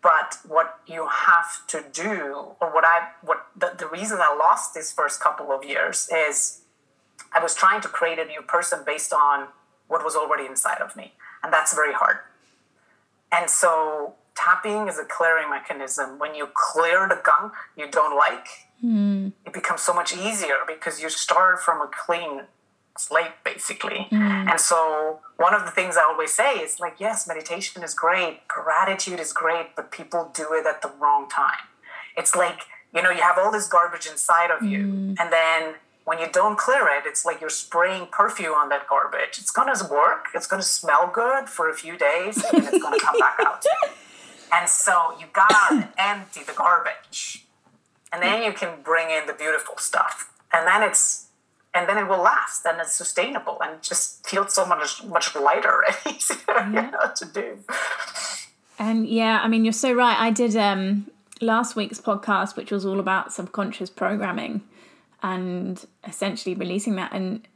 but 0.02 0.38
what 0.48 0.80
you 0.88 1.08
have 1.08 1.66
to 1.68 1.84
do 1.92 2.56
or 2.62 2.74
what 2.74 2.86
i 2.86 3.10
what 3.22 3.39
the, 3.60 3.74
the 3.78 3.88
reason 3.88 4.20
i 4.22 4.34
lost 4.36 4.74
these 4.74 4.92
first 4.92 5.20
couple 5.20 5.52
of 5.52 5.64
years 5.64 6.10
is 6.14 6.62
i 7.34 7.42
was 7.42 7.54
trying 7.56 7.82
to 7.82 7.88
create 7.88 8.20
a 8.20 8.26
new 8.26 8.42
person 8.42 8.80
based 8.86 9.14
on 9.14 9.48
what 9.88 10.04
was 10.04 10.16
already 10.16 10.46
inside 10.46 10.82
of 10.82 10.96
me 10.96 11.14
and 11.44 11.54
that's 11.54 11.74
very 11.74 11.94
hard. 11.94 12.18
And 13.32 13.50
so 13.50 14.16
tapping 14.36 14.88
is 14.88 14.98
a 14.98 15.06
clearing 15.06 15.50
mechanism. 15.50 16.18
When 16.18 16.34
you 16.36 16.50
clear 16.54 17.08
the 17.08 17.22
gunk 17.24 17.54
you 17.78 17.90
don't 17.90 18.16
like 18.16 18.48
hmm. 18.82 19.30
it 19.46 19.54
becomes 19.54 19.82
so 19.82 19.94
much 19.94 20.16
easier 20.16 20.58
because 20.68 21.02
you 21.02 21.10
start 21.10 21.62
from 21.62 21.82
a 21.82 21.90
clean 21.92 22.44
slate 22.98 23.44
basically. 23.44 24.08
Hmm. 24.10 24.48
And 24.50 24.60
so 24.60 25.20
one 25.38 25.54
of 25.54 25.66
the 25.66 25.72
things 25.72 25.96
i 25.98 26.04
always 26.04 26.34
say 26.34 26.56
is 26.56 26.80
like 26.80 26.96
yes 27.00 27.28
meditation 27.28 27.84
is 27.84 27.94
great 27.94 28.48
gratitude 28.48 29.20
is 29.20 29.32
great 29.34 29.76
but 29.76 29.92
people 29.92 30.32
do 30.34 30.48
it 30.54 30.66
at 30.66 30.82
the 30.82 30.92
wrong 31.00 31.30
time. 31.30 31.66
It's 32.18 32.36
like 32.36 32.62
you 32.94 33.02
know 33.02 33.10
you 33.10 33.22
have 33.22 33.38
all 33.38 33.52
this 33.52 33.68
garbage 33.68 34.08
inside 34.08 34.52
of 34.52 34.64
you. 34.64 35.16
And 35.20 35.32
then 35.32 35.76
when 36.06 36.20
you 36.20 36.28
don't 36.32 36.58
clear 36.58 36.88
it 36.88 37.06
it's 37.06 37.24
like 37.24 37.40
you're 37.40 37.50
spraying 37.50 38.08
perfume 38.12 38.54
on 38.54 38.70
that 38.70 38.88
garbage. 38.88 39.38
It's 39.38 39.52
going 39.52 39.74
to 39.74 39.88
work. 39.92 40.30
It's 40.34 40.48
going 40.48 40.62
to 40.62 40.68
smell 40.68 41.10
good 41.14 41.50
for 41.50 41.70
a 41.70 41.74
few 41.74 41.98
days 41.98 42.44
and 42.52 42.64
it's 42.66 42.82
going 42.82 42.98
to 42.98 43.06
come 43.06 43.20
back 43.20 43.40
out. 43.46 43.64
And 44.52 44.68
so 44.68 45.14
you 45.20 45.28
gotta 45.34 45.90
empty 45.98 46.44
the 46.44 46.54
garbage. 46.54 47.46
And 48.12 48.24
then 48.24 48.44
you 48.44 48.54
can 48.54 48.82
bring 48.84 49.10
in 49.10 49.28
the 49.28 49.34
beautiful 49.34 49.78
stuff. 49.78 50.34
And 50.52 50.66
then 50.66 50.82
it's 50.82 51.28
and 51.74 51.88
then 51.88 51.98
it 51.98 52.08
will 52.08 52.22
last 52.22 52.66
and 52.66 52.80
it's 52.82 52.94
sustainable 52.94 53.60
and 53.62 53.82
just 53.84 54.28
feels 54.28 54.54
so 54.54 54.66
much 54.66 55.04
much 55.04 55.36
lighter 55.36 55.84
and 55.88 56.16
easier 56.16 56.66
you 56.66 56.92
know, 56.92 57.12
to 57.16 57.26
do. 57.26 57.60
And 58.80 59.08
yeah, 59.08 59.42
I 59.44 59.48
mean, 59.48 59.66
you're 59.66 59.74
so 59.74 59.94
right. 59.94 60.18
I 60.18 60.32
did 60.32 60.56
um, 60.56 61.12
last 61.42 61.76
week's 61.76 62.00
podcast, 62.00 62.56
which 62.56 62.72
was 62.72 62.86
all 62.86 63.00
about 63.00 63.34
subconscious 63.34 63.90
programming 63.90 64.62
and 65.22 65.86
essentially 66.08 66.56
releasing 66.56 66.96
that. 66.96 67.12
And 67.14 67.48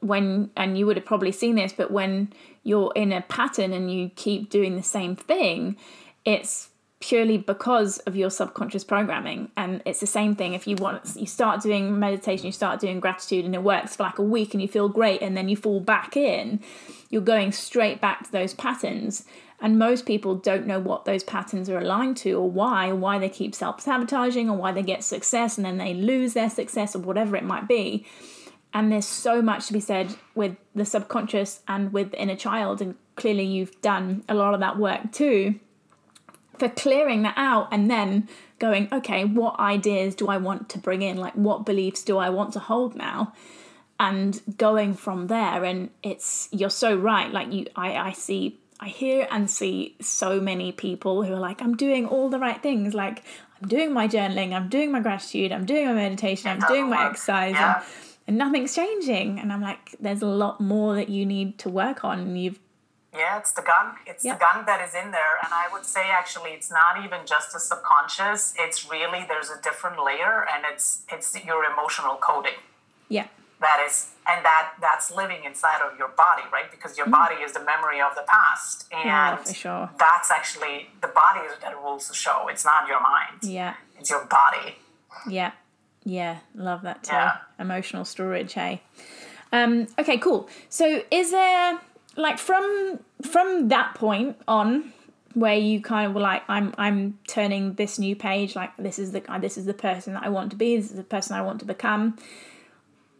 when, 0.00 0.50
and 0.56 0.78
you 0.78 0.86
would 0.86 0.96
have 0.96 1.06
probably 1.06 1.32
seen 1.32 1.56
this, 1.56 1.72
but 1.72 1.90
when 1.90 2.32
you're 2.62 2.92
in 2.94 3.12
a 3.12 3.22
pattern 3.22 3.72
and 3.72 3.92
you 3.92 4.10
keep 4.16 4.50
doing 4.50 4.76
the 4.76 4.82
same 4.82 5.16
thing, 5.16 5.76
it's 6.24 6.68
purely 7.00 7.38
because 7.38 7.98
of 7.98 8.16
your 8.16 8.30
subconscious 8.30 8.82
programming. 8.82 9.50
And 9.56 9.82
it's 9.84 10.00
the 10.00 10.06
same 10.06 10.34
thing 10.34 10.54
if 10.54 10.66
you 10.66 10.76
want 10.76 11.16
you 11.16 11.26
start 11.26 11.62
doing 11.62 11.98
meditation 11.98 12.46
you 12.46 12.52
start 12.52 12.80
doing 12.80 12.98
gratitude 12.98 13.44
and 13.44 13.54
it 13.54 13.62
works 13.62 13.96
for 13.96 14.02
like 14.02 14.18
a 14.18 14.22
week 14.22 14.52
and 14.52 14.60
you 14.60 14.68
feel 14.68 14.88
great 14.88 15.22
and 15.22 15.36
then 15.36 15.48
you 15.48 15.56
fall 15.56 15.80
back 15.80 16.16
in 16.16 16.60
you're 17.08 17.22
going 17.22 17.52
straight 17.52 18.00
back 18.00 18.24
to 18.24 18.32
those 18.32 18.52
patterns. 18.52 19.24
And 19.60 19.78
most 19.78 20.06
people 20.06 20.36
don't 20.36 20.66
know 20.66 20.78
what 20.78 21.04
those 21.04 21.24
patterns 21.24 21.68
are 21.68 21.78
aligned 21.78 22.16
to 22.18 22.32
or 22.32 22.50
why 22.50 22.92
why 22.92 23.18
they 23.18 23.28
keep 23.28 23.54
self-sabotaging 23.54 24.50
or 24.50 24.56
why 24.56 24.72
they 24.72 24.82
get 24.82 25.04
success 25.04 25.56
and 25.56 25.64
then 25.64 25.78
they 25.78 25.94
lose 25.94 26.34
their 26.34 26.50
success 26.50 26.94
or 26.96 27.00
whatever 27.00 27.36
it 27.36 27.44
might 27.44 27.68
be. 27.68 28.06
And 28.74 28.92
there's 28.92 29.06
so 29.06 29.40
much 29.40 29.68
to 29.68 29.72
be 29.72 29.80
said 29.80 30.14
with 30.34 30.56
the 30.74 30.84
subconscious 30.84 31.60
and 31.66 31.92
with 31.92 32.10
the 32.10 32.20
inner 32.20 32.36
child. 32.36 32.82
And 32.82 32.96
clearly 33.16 33.44
you've 33.44 33.80
done 33.80 34.24
a 34.28 34.34
lot 34.34 34.52
of 34.54 34.60
that 34.60 34.78
work 34.78 35.12
too 35.12 35.58
for 36.58 36.68
clearing 36.68 37.22
that 37.22 37.34
out 37.36 37.68
and 37.72 37.90
then 37.90 38.28
going, 38.58 38.88
okay, 38.92 39.24
what 39.24 39.58
ideas 39.60 40.14
do 40.14 40.28
I 40.28 40.36
want 40.36 40.68
to 40.70 40.78
bring 40.78 41.02
in? 41.02 41.16
Like, 41.16 41.34
what 41.34 41.64
beliefs 41.64 42.02
do 42.02 42.18
I 42.18 42.28
want 42.30 42.52
to 42.54 42.58
hold 42.58 42.94
now? 42.96 43.32
And 44.00 44.40
going 44.58 44.94
from 44.94 45.26
there, 45.26 45.64
and 45.64 45.90
it's 46.04 46.48
you're 46.52 46.70
so 46.70 46.94
right. 46.96 47.32
Like 47.32 47.52
you, 47.52 47.66
I, 47.74 47.96
I 47.96 48.12
see, 48.12 48.60
I 48.78 48.86
hear 48.88 49.26
and 49.28 49.50
see 49.50 49.96
so 50.00 50.40
many 50.40 50.70
people 50.70 51.24
who 51.24 51.32
are 51.34 51.40
like, 51.40 51.60
I'm 51.60 51.76
doing 51.76 52.06
all 52.06 52.28
the 52.28 52.38
right 52.38 52.62
things. 52.62 52.94
Like 52.94 53.24
I'm 53.60 53.68
doing 53.68 53.92
my 53.92 54.06
journaling, 54.06 54.52
I'm 54.52 54.68
doing 54.68 54.92
my 54.92 55.00
gratitude, 55.00 55.50
I'm 55.50 55.66
doing 55.66 55.86
my 55.86 55.94
meditation, 55.94 56.48
I'm 56.48 56.60
doing 56.68 56.88
my 56.88 57.06
exercise, 57.10 57.54
Yeah. 57.54 57.78
and, 57.78 57.84
and 58.28 58.38
nothing's 58.38 58.72
changing. 58.72 59.40
And 59.40 59.52
I'm 59.52 59.60
like, 59.62 59.96
there's 59.98 60.22
a 60.22 60.26
lot 60.28 60.60
more 60.60 60.94
that 60.94 61.08
you 61.08 61.26
need 61.26 61.58
to 61.60 61.68
work 61.68 62.04
on. 62.04 62.20
And 62.20 62.40
you've 62.40 62.60
Yeah, 63.14 63.38
it's 63.38 63.52
the 63.52 63.62
gunk. 63.62 63.98
It's 64.06 64.24
Yeah. 64.24 64.34
the 64.34 64.40
gunk 64.40 64.66
that 64.66 64.80
is 64.86 64.94
in 64.94 65.10
there. 65.12 65.38
And 65.42 65.52
I 65.52 65.66
would 65.72 65.86
say 65.86 66.10
actually 66.10 66.50
it's 66.52 66.70
not 66.70 67.02
even 67.04 67.26
just 67.26 67.52
the 67.52 67.60
subconscious. 67.60 68.54
It's 68.58 68.88
really 68.88 69.24
there's 69.26 69.50
a 69.50 69.60
different 69.62 70.02
layer 70.02 70.46
and 70.52 70.64
it's 70.70 71.02
it's 71.08 71.34
your 71.44 71.64
emotional 71.64 72.16
coding. 72.16 72.58
yeah, 73.08 73.28
That 73.60 73.80
is 73.86 74.10
and 74.26 74.44
that 74.44 74.74
that's 74.80 75.10
living 75.10 75.44
inside 75.44 75.80
of 75.80 75.98
your 75.98 76.08
body, 76.08 76.42
right? 76.52 76.70
Because 76.70 76.98
your 76.98 77.06
body 77.08 77.36
is 77.36 77.52
the 77.52 77.60
memory 77.72 78.00
of 78.00 78.14
the 78.14 78.22
past. 78.28 78.86
And 78.92 79.04
Yeah, 79.06 79.36
for 79.36 79.54
sure. 79.54 79.90
that's 79.98 80.30
actually 80.30 80.90
the 81.00 81.08
body 81.08 81.40
that 81.62 81.74
rules 81.82 82.08
the 82.08 82.14
show. 82.14 82.48
It's 82.48 82.64
not 82.64 82.86
your 82.88 83.00
mind. 83.00 83.38
yeah. 83.42 83.74
It's 83.98 84.10
your 84.10 84.24
body. 84.26 84.76
Yeah, 85.26 85.52
yeah, 86.04 86.38
love 86.54 86.82
that 86.82 87.02
too. 87.04 87.14
Yeah. 87.14 87.38
Emotional 87.58 88.04
storage, 88.04 88.52
hey. 88.52 88.82
Um, 89.50 89.88
okay, 89.98 90.18
cool. 90.18 90.46
So, 90.68 91.02
is 91.10 91.30
there 91.30 91.80
like 92.18 92.38
from 92.38 92.98
from 93.22 93.68
that 93.68 93.94
point 93.94 94.36
on 94.46 94.92
where 95.34 95.56
you 95.56 95.80
kind 95.80 96.06
of 96.06 96.14
were 96.14 96.20
like, 96.20 96.42
I'm 96.48 96.74
I'm 96.76 97.18
turning 97.28 97.74
this 97.74 97.98
new 97.98 98.16
page, 98.16 98.56
like 98.56 98.76
this 98.76 98.98
is 98.98 99.12
the 99.12 99.22
this 99.40 99.56
is 99.56 99.64
the 99.64 99.74
person 99.74 100.14
that 100.14 100.24
I 100.24 100.28
want 100.28 100.50
to 100.50 100.56
be, 100.56 100.76
this 100.76 100.90
is 100.90 100.96
the 100.96 101.04
person 101.04 101.36
I 101.36 101.42
want 101.42 101.60
to 101.60 101.64
become. 101.64 102.18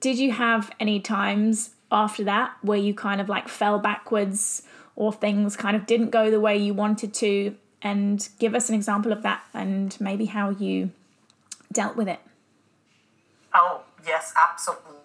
Did 0.01 0.19
you 0.19 0.33
have 0.33 0.71
any 0.79 1.01
times 1.01 1.71
after 1.91 2.25
that 2.25 2.57
where 2.63 2.79
you 2.79 2.93
kind 2.93 3.21
of 3.21 3.29
like 3.29 3.49
fell 3.49 3.79
backwards 3.79 4.63
or 4.97 5.13
things 5.13 5.57
kind 5.57 5.77
of 5.77 5.87
didn't 5.87 6.11
go 6.11 6.31
the 6.31 6.41
way 6.41 6.57
you 6.57 6.75
wanted 6.75 7.15
to? 7.15 7.57
And 7.81 8.29
give 8.41 8.57
us 8.57 8.69
an 8.69 8.75
example 8.75 9.13
of 9.13 9.23
that 9.23 9.45
and 9.55 9.97
maybe 10.01 10.25
how 10.25 10.51
you 10.51 10.91
dealt 11.71 11.95
with 11.95 12.09
it. 12.09 12.19
Oh, 13.55 13.83
yes, 14.05 14.33
absolutely. 14.37 14.97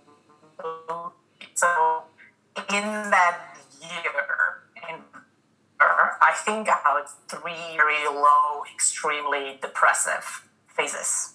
So, 1.54 2.04
in 2.58 2.82
that 2.82 3.53
year, 4.02 4.24
I 6.24 6.32
think 6.34 6.68
about 6.68 7.10
three 7.28 7.76
very 7.76 8.06
low, 8.08 8.64
extremely 8.74 9.60
depressive 9.62 10.48
phases. 10.68 11.34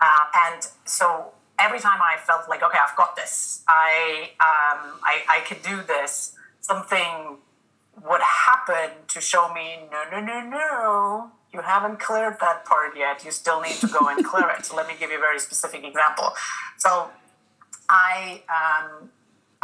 Uh, 0.00 0.24
and 0.46 0.66
so, 0.84 1.32
every 1.58 1.78
time 1.78 2.00
I 2.02 2.16
felt 2.18 2.48
like, 2.48 2.62
okay, 2.62 2.78
I've 2.78 2.96
got 2.96 3.16
this, 3.16 3.62
I, 3.68 4.30
um, 4.40 4.98
I, 5.04 5.22
I 5.28 5.40
could 5.46 5.62
do 5.62 5.82
this, 5.82 6.34
something 6.60 7.38
would 8.08 8.20
happen 8.22 8.90
to 9.08 9.20
show 9.20 9.52
me, 9.52 9.80
no, 9.90 10.02
no, 10.10 10.20
no, 10.20 10.40
no, 10.40 11.30
you 11.52 11.60
haven't 11.60 12.00
cleared 12.00 12.38
that 12.40 12.64
part 12.64 12.96
yet. 12.96 13.24
You 13.24 13.30
still 13.30 13.60
need 13.60 13.76
to 13.76 13.86
go 13.86 14.08
and 14.08 14.24
clear 14.24 14.50
it. 14.50 14.66
So 14.66 14.74
let 14.74 14.88
me 14.88 14.94
give 14.98 15.10
you 15.10 15.18
a 15.18 15.20
very 15.20 15.38
specific 15.38 15.84
example. 15.84 16.32
So 16.78 17.10
I, 17.88 18.42
um, 18.50 19.10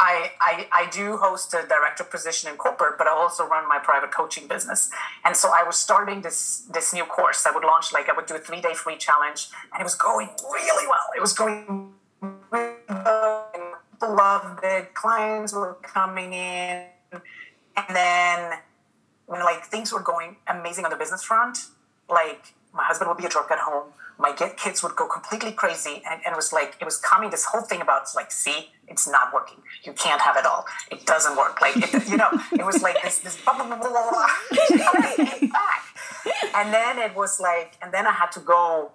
I, 0.03 0.31
I, 0.41 0.67
I 0.71 0.89
do 0.89 1.17
host 1.17 1.53
a 1.53 1.63
director 1.67 2.03
position 2.03 2.49
in 2.49 2.57
corporate, 2.57 2.97
but 2.97 3.05
I 3.05 3.11
also 3.11 3.47
run 3.47 3.69
my 3.69 3.77
private 3.77 4.11
coaching 4.11 4.47
business. 4.47 4.89
And 5.23 5.35
so 5.37 5.51
I 5.55 5.63
was 5.63 5.77
starting 5.77 6.21
this 6.21 6.63
this 6.73 6.91
new 6.91 7.03
course. 7.03 7.45
I 7.45 7.51
would 7.51 7.63
launch 7.63 7.93
like 7.93 8.09
I 8.09 8.13
would 8.13 8.25
do 8.25 8.35
a 8.35 8.39
three 8.39 8.61
day 8.61 8.73
free 8.73 8.97
challenge, 8.97 9.49
and 9.71 9.79
it 9.79 9.83
was 9.83 9.93
going 9.93 10.29
really 10.51 10.87
well. 10.87 11.07
It 11.15 11.21
was 11.21 11.33
going 11.33 11.93
really 12.51 12.73
well. 12.89 13.51
Loved 14.01 14.63
it. 14.63 14.95
Clients 14.95 15.53
were 15.53 15.77
coming 15.83 16.33
in, 16.33 16.85
and 17.11 17.95
then 17.95 18.53
when 19.27 19.41
like 19.41 19.65
things 19.65 19.93
were 19.93 20.01
going 20.01 20.37
amazing 20.47 20.83
on 20.83 20.89
the 20.89 20.97
business 20.97 21.23
front, 21.23 21.67
like 22.09 22.55
my 22.73 22.83
husband 22.83 23.09
would 23.09 23.17
be 23.17 23.25
a 23.25 23.29
jerk 23.29 23.51
at 23.51 23.59
home. 23.59 23.91
My 24.17 24.33
kids 24.33 24.83
would 24.83 24.95
go 24.95 25.07
completely 25.07 25.51
crazy, 25.51 26.03
and, 26.09 26.21
and 26.25 26.33
it 26.33 26.35
was 26.35 26.53
like 26.53 26.75
it 26.79 26.85
was 26.85 26.97
coming 26.97 27.29
this 27.31 27.45
whole 27.45 27.61
thing 27.61 27.81
about 27.81 28.03
like, 28.15 28.31
see, 28.31 28.69
it's 28.87 29.07
not 29.07 29.33
working. 29.33 29.57
You 29.83 29.93
can't 29.93 30.21
have 30.21 30.37
it 30.37 30.45
all. 30.45 30.65
It 30.91 31.05
doesn't 31.05 31.35
work. 31.35 31.59
Like 31.59 31.77
it, 31.77 32.07
you 32.07 32.17
know, 32.17 32.29
it 32.51 32.65
was 32.65 32.81
like 32.83 33.01
this 33.01 33.19
this 33.19 33.41
blah, 33.43 33.55
blah, 33.55 33.65
blah, 33.65 33.77
blah, 33.77 34.09
blah. 34.11 35.49
And 36.53 36.73
then 36.73 36.99
it 36.99 37.15
was 37.15 37.39
like, 37.39 37.77
and 37.81 37.91
then 37.93 38.05
I 38.05 38.11
had 38.11 38.31
to 38.33 38.39
go 38.39 38.91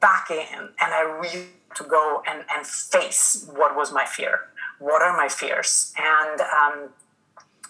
back 0.00 0.30
in, 0.30 0.58
and 0.80 0.94
I 0.94 1.00
really 1.20 1.46
to 1.76 1.84
go 1.84 2.22
and 2.26 2.44
and 2.54 2.66
face 2.66 3.46
what 3.54 3.76
was 3.76 3.92
my 3.92 4.04
fear. 4.04 4.40
What 4.78 5.02
are 5.02 5.16
my 5.16 5.28
fears? 5.28 5.92
And 5.98 6.40
um, 6.40 6.90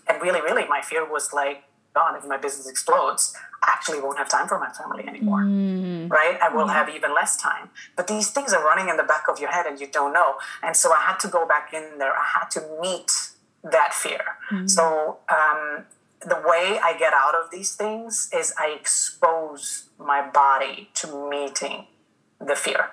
and 0.09 0.23
really, 0.23 0.41
really, 0.41 0.67
my 0.69 0.83
fear 0.83 1.11
was 1.11 1.33
like, 1.33 1.65
God, 1.95 2.17
if 2.17 2.27
my 2.27 2.37
business 2.37 2.69
explodes, 2.69 3.35
actually 3.69 4.01
won't 4.01 4.19
have 4.19 4.29
time 4.29 4.49
for 4.49 4.59
my 4.59 4.71
family 4.71 5.07
anymore. 5.07 5.43
Right? 6.09 6.39
I 6.41 6.49
will 6.55 6.69
have 6.69 6.89
even 6.89 7.15
less 7.15 7.37
time. 7.37 7.71
But 7.97 8.07
these 8.07 8.31
things 8.31 8.53
are 8.53 8.65
running 8.65 8.89
in 8.89 8.97
the 8.97 9.03
back 9.05 9.25
of 9.29 9.39
your 9.39 9.51
head 9.51 9.67
and 9.67 9.81
you 9.81 9.87
don't 9.87 10.13
know. 10.13 10.35
And 10.63 10.77
so 10.77 10.93
I 10.93 11.01
had 11.01 11.19
to 11.21 11.29
go 11.29 11.47
back 11.47 11.73
in 11.73 11.99
there. 11.99 12.13
I 12.13 12.27
had 12.41 12.51
to 12.53 12.63
meet 12.81 13.11
that 13.63 13.95
fear. 13.95 14.21
So 14.69 15.19
um, 15.31 15.85
the 16.21 16.37
way 16.47 16.79
I 16.83 16.97
get 16.99 17.13
out 17.13 17.35
of 17.35 17.51
these 17.51 17.75
things 17.75 18.31
is 18.33 18.53
I 18.59 18.77
expose 18.79 19.85
my 19.99 20.21
body 20.29 20.91
to 20.95 21.29
meeting 21.31 21.87
the 22.41 22.57
fear. 22.57 22.91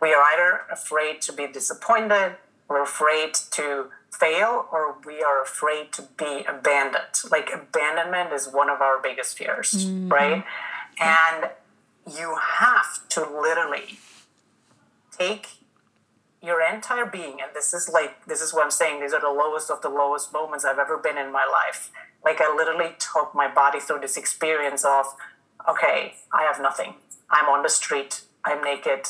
We 0.00 0.12
are 0.12 0.22
either 0.22 0.60
afraid 0.70 1.20
to 1.22 1.32
be 1.32 1.46
disappointed, 1.46 2.36
we're 2.68 2.82
afraid 2.82 3.34
to 3.52 3.90
fail, 4.18 4.66
or 4.72 4.96
we 5.04 5.22
are 5.22 5.42
afraid 5.42 5.92
to 5.92 6.02
be 6.16 6.44
abandoned. 6.48 7.22
Like 7.30 7.50
abandonment 7.52 8.32
is 8.32 8.48
one 8.48 8.70
of 8.70 8.80
our 8.80 9.00
biggest 9.02 9.36
fears, 9.36 9.72
mm-hmm. 9.72 10.08
right? 10.08 10.44
And 11.00 11.50
you 12.06 12.36
have 12.36 13.08
to 13.10 13.20
literally 13.20 13.98
take 15.16 15.48
your 16.42 16.60
entire 16.60 17.06
being, 17.06 17.40
and 17.40 17.50
this 17.54 17.72
is 17.72 17.88
like, 17.88 18.26
this 18.26 18.42
is 18.42 18.52
what 18.52 18.64
I'm 18.64 18.70
saying, 18.70 19.00
these 19.00 19.14
are 19.14 19.20
the 19.20 19.30
lowest 19.30 19.70
of 19.70 19.80
the 19.80 19.88
lowest 19.88 20.32
moments 20.32 20.64
I've 20.64 20.78
ever 20.78 20.98
been 20.98 21.16
in 21.16 21.32
my 21.32 21.46
life. 21.50 21.90
Like, 22.22 22.40
I 22.40 22.54
literally 22.54 22.94
took 22.98 23.34
my 23.34 23.48
body 23.48 23.80
through 23.80 24.00
this 24.00 24.16
experience 24.18 24.84
of, 24.84 25.06
okay, 25.68 26.14
I 26.32 26.42
have 26.42 26.60
nothing. 26.60 26.94
I'm 27.30 27.46
on 27.46 27.62
the 27.62 27.70
street, 27.70 28.22
I'm 28.44 28.62
naked, 28.62 29.08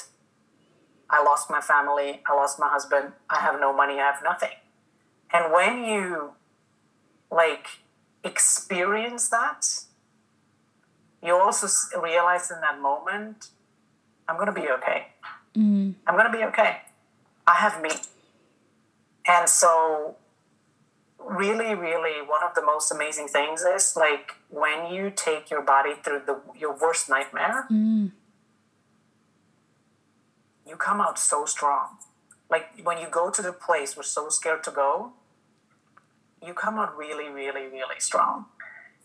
I 1.11 1.23
lost 1.25 1.51
my 1.51 1.61
family, 1.61 2.23
I 2.29 2.35
lost 2.35 2.61
my 2.61 2.69
husband, 2.69 3.13
I 3.29 3.41
have 3.41 3.59
no 3.61 3.73
money, 3.73 3.95
I 3.95 4.13
have 4.13 4.23
nothing. 4.23 4.51
And 5.35 5.53
when 5.53 5.85
you 5.85 6.31
like 7.31 7.67
experience 8.23 9.29
that, 9.31 9.67
you 11.21 11.35
also 11.35 11.67
realize 12.01 12.53
in 12.53 12.61
that 12.61 12.81
moment, 12.81 13.49
I'm 14.29 14.39
gonna 14.39 14.53
be 14.53 14.69
okay. 14.79 15.09
Mm. 15.57 15.95
I'm 16.07 16.17
gonna 16.17 16.31
be 16.31 16.45
okay. 16.45 16.83
I 17.49 17.55
have 17.55 17.83
me. 17.83 17.91
And 19.27 19.49
so, 19.49 20.17
really, 21.19 21.75
really, 21.75 22.25
one 22.27 22.45
of 22.45 22.55
the 22.55 22.63
most 22.63 22.93
amazing 22.93 23.27
things 23.27 23.63
is 23.63 23.95
like 23.97 24.37
when 24.51 24.93
you 24.93 25.11
take 25.11 25.51
your 25.51 25.63
body 25.63 25.95
through 26.05 26.23
the 26.27 26.41
your 26.57 26.77
worst 26.77 27.09
nightmare, 27.09 27.67
mm. 27.73 28.13
you 30.65 30.77
come 30.77 31.01
out 31.01 31.19
so 31.19 31.45
strong. 31.45 31.99
Like 32.49 32.67
when 32.85 32.99
you 32.99 33.09
go 33.11 33.31
to 33.31 33.43
the 33.43 33.53
place 33.53 33.97
we're 33.97 34.05
so 34.05 34.29
scared 34.29 34.63
to 34.65 34.71
go, 34.71 35.13
you 36.45 36.55
come 36.55 36.79
out 36.79 36.97
really, 36.97 37.29
really, 37.29 37.67
really 37.69 38.01
strong. 38.01 38.47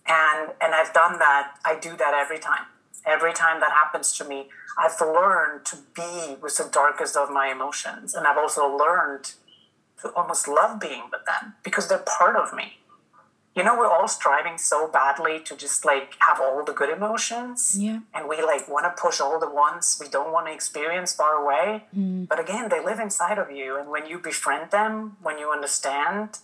And 0.08 0.52
and 0.62 0.74
I've 0.74 0.94
done 0.94 1.20
that. 1.20 1.56
I 1.66 1.80
do 1.80 1.96
that 1.98 2.14
every 2.14 2.40
time. 2.40 2.66
Every 3.06 3.34
time 3.34 3.60
that 3.62 3.72
happens 3.72 4.12
to 4.18 4.24
me, 4.26 4.50
I've 4.78 5.00
learned 5.00 5.66
to 5.66 5.78
be 5.96 6.36
with 6.42 6.58
the 6.58 6.70
darkest 6.72 7.16
of 7.16 7.30
my 7.32 7.48
emotions. 7.48 8.14
And 8.14 8.28
I've 8.28 8.38
also 8.38 8.68
learned 8.68 9.34
to 10.02 10.10
almost 10.10 10.48
love 10.48 10.80
being 10.80 11.04
with 11.12 11.26
them 11.26 11.56
because 11.64 11.88
they're 11.88 12.06
part 12.20 12.36
of 12.36 12.54
me. 12.54 12.78
You 13.56 13.64
know, 13.66 13.78
we're 13.78 13.90
all 13.90 14.08
striving 14.08 14.58
so 14.58 14.88
badly 14.88 15.40
to 15.42 15.56
just 15.56 15.84
like 15.84 16.14
have 16.20 16.40
all 16.40 16.64
the 16.64 16.72
good 16.72 16.90
emotions 16.90 17.76
Yeah. 17.78 18.00
and 18.14 18.30
we 18.30 18.42
like 18.42 18.70
want 18.70 18.86
to 18.86 19.02
push 19.02 19.20
all 19.20 19.38
the 19.40 19.50
ones 19.50 19.98
we 20.00 20.08
don't 20.08 20.32
want 20.32 20.48
to 20.48 20.54
experience 20.54 21.14
far 21.14 21.34
away 21.44 21.86
mm. 21.98 22.26
but 22.28 22.40
again 22.40 22.70
they 22.70 22.82
live 22.84 23.00
inside 23.00 23.38
of 23.38 23.52
you 23.52 23.78
and 23.78 23.90
when 23.90 24.06
you 24.06 24.18
befriend 24.20 24.72
them 24.72 25.18
when 25.22 25.38
you 25.40 25.50
understand 25.52 26.40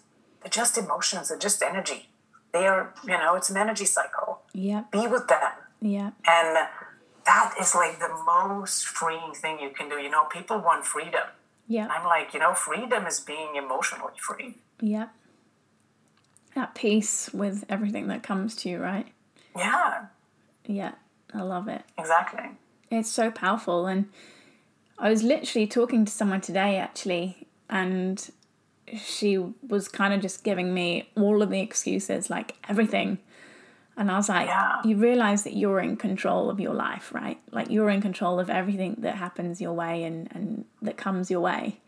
just 0.50 0.78
emotions 0.78 1.30
they're 1.30 1.38
just 1.38 1.62
energy 1.64 2.10
they 2.54 2.66
are 2.68 2.94
you 3.06 3.18
know 3.18 3.36
it's 3.36 3.50
an 3.50 3.58
energy 3.58 3.86
cycle 3.86 4.42
Yeah. 4.54 4.84
be 4.92 5.08
with 5.08 5.28
them 5.28 5.52
Yeah. 5.82 6.12
and 6.28 6.68
that 7.26 7.54
is 7.60 7.74
like 7.76 8.00
the 8.00 8.14
most 8.26 8.86
freeing 8.86 9.34
thing 9.34 9.60
you 9.60 9.70
can 9.72 9.90
do 9.90 9.96
you 9.96 10.10
know 10.10 10.26
people 10.26 10.60
want 10.60 10.86
freedom 10.86 11.28
Yeah. 11.68 11.88
i'm 11.90 12.06
like 12.06 12.34
you 12.34 12.40
know 12.40 12.54
freedom 12.54 13.06
is 13.08 13.20
being 13.20 13.56
emotionally 13.56 14.14
free 14.18 14.56
Yeah. 14.82 15.08
At 16.56 16.74
peace 16.74 17.30
with 17.34 17.66
everything 17.68 18.08
that 18.08 18.24
comes 18.24 18.56
to 18.58 18.70
you, 18.70 18.80
right? 18.80 19.08
yeah 19.58 20.06
Yeah. 20.66 20.94
I 21.34 21.42
love 21.42 21.68
it. 21.68 21.82
Exactly. 21.98 22.52
It's 22.90 23.10
so 23.12 23.30
powerful. 23.30 23.88
And 23.88 24.08
I 24.98 25.10
was 25.10 25.22
literally 25.22 25.68
talking 25.68 26.06
to 26.06 26.12
someone 26.12 26.40
today, 26.40 26.78
actually, 26.78 27.46
and 27.70 28.30
she 28.94 29.38
was 29.68 29.88
kind 29.88 30.14
of 30.14 30.22
just 30.22 30.44
giving 30.44 30.74
me 30.74 31.10
all 31.16 31.42
of 31.42 31.50
the 31.50 31.60
excuses, 31.60 32.30
like 32.30 32.56
everything. 32.70 33.18
And 33.98 34.12
I 34.12 34.18
was 34.18 34.30
like, 34.30 34.48
Yeah. 34.48 34.82
you 34.84 34.98
realize 34.98 35.44
that 35.44 35.56
you're 35.56 35.80
in 35.80 35.96
control 35.96 36.50
of 36.50 36.60
your 36.60 36.74
life, 36.74 37.14
right? 37.14 37.40
Like 37.52 37.70
you're 37.70 37.90
in 37.90 38.02
control 38.02 38.40
of 38.40 38.50
everything 38.50 38.98
that 39.00 39.16
happens 39.16 39.62
your 39.62 39.74
way 39.74 40.04
and, 40.04 40.28
and 40.32 40.66
that 40.82 40.98
comes 40.98 41.32
your 41.32 41.40
way. 41.40 41.80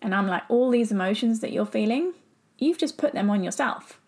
And 0.00 0.14
I'm 0.14 0.26
like, 0.26 0.42
all 0.48 0.70
these 0.70 0.90
emotions 0.92 1.40
that 1.40 1.52
you're 1.52 1.66
feeling, 1.66 2.12
you've 2.58 2.78
just 2.78 2.96
put 2.96 3.12
them 3.12 3.28
on 3.28 3.42
yourself. 3.42 4.00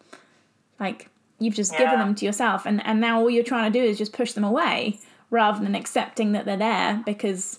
Like 0.78 1.08
you've 1.38 1.54
just 1.54 1.76
given 1.76 1.98
them 1.98 2.14
to 2.16 2.24
yourself. 2.24 2.66
And, 2.66 2.84
and 2.87 3.00
now 3.00 3.20
all 3.20 3.30
you're 3.30 3.44
trying 3.44 3.72
to 3.72 3.78
do 3.78 3.84
is 3.84 3.98
just 3.98 4.12
push 4.12 4.32
them 4.32 4.44
away 4.44 5.00
rather 5.30 5.62
than 5.62 5.74
accepting 5.74 6.32
that 6.32 6.44
they're 6.44 6.56
there 6.56 7.02
because 7.04 7.58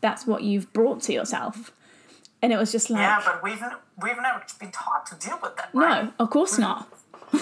that's 0.00 0.26
what 0.26 0.42
you've 0.42 0.72
brought 0.72 1.02
to 1.02 1.12
yourself. 1.12 1.72
And 2.42 2.52
it 2.52 2.58
was 2.58 2.72
just 2.72 2.90
like, 2.90 3.00
Yeah, 3.00 3.22
but 3.24 3.42
we've 3.42 3.62
we've 4.02 4.16
never 4.20 4.44
been 4.58 4.72
taught 4.72 5.06
to 5.06 5.14
deal 5.14 5.38
with 5.42 5.56
that. 5.56 5.70
Right? 5.72 6.04
no, 6.04 6.12
of 6.18 6.30
course 6.30 6.58
not. 6.58 6.88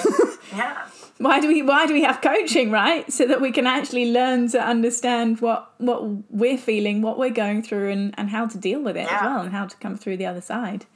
Yeah. 0.56 0.88
why 1.18 1.38
do 1.38 1.46
we 1.46 1.62
why 1.62 1.86
do 1.86 1.92
we 1.92 2.02
have 2.02 2.20
coaching 2.20 2.72
right 2.72 3.10
so 3.12 3.24
that 3.24 3.40
we 3.40 3.52
can 3.52 3.68
actually 3.68 4.10
learn 4.10 4.48
to 4.48 4.60
understand 4.60 5.40
what 5.40 5.70
what 5.78 6.02
we're 6.28 6.58
feeling 6.58 7.02
what 7.02 7.18
we're 7.18 7.30
going 7.30 7.62
through 7.62 7.88
and 7.90 8.14
and 8.18 8.30
how 8.30 8.46
to 8.46 8.58
deal 8.58 8.80
with 8.80 8.96
it 8.96 9.06
as 9.12 9.22
well 9.22 9.40
and 9.42 9.52
how 9.52 9.64
to 9.64 9.76
come 9.76 9.96
through 9.96 10.16
the 10.16 10.26
other 10.26 10.40
side 10.40 10.86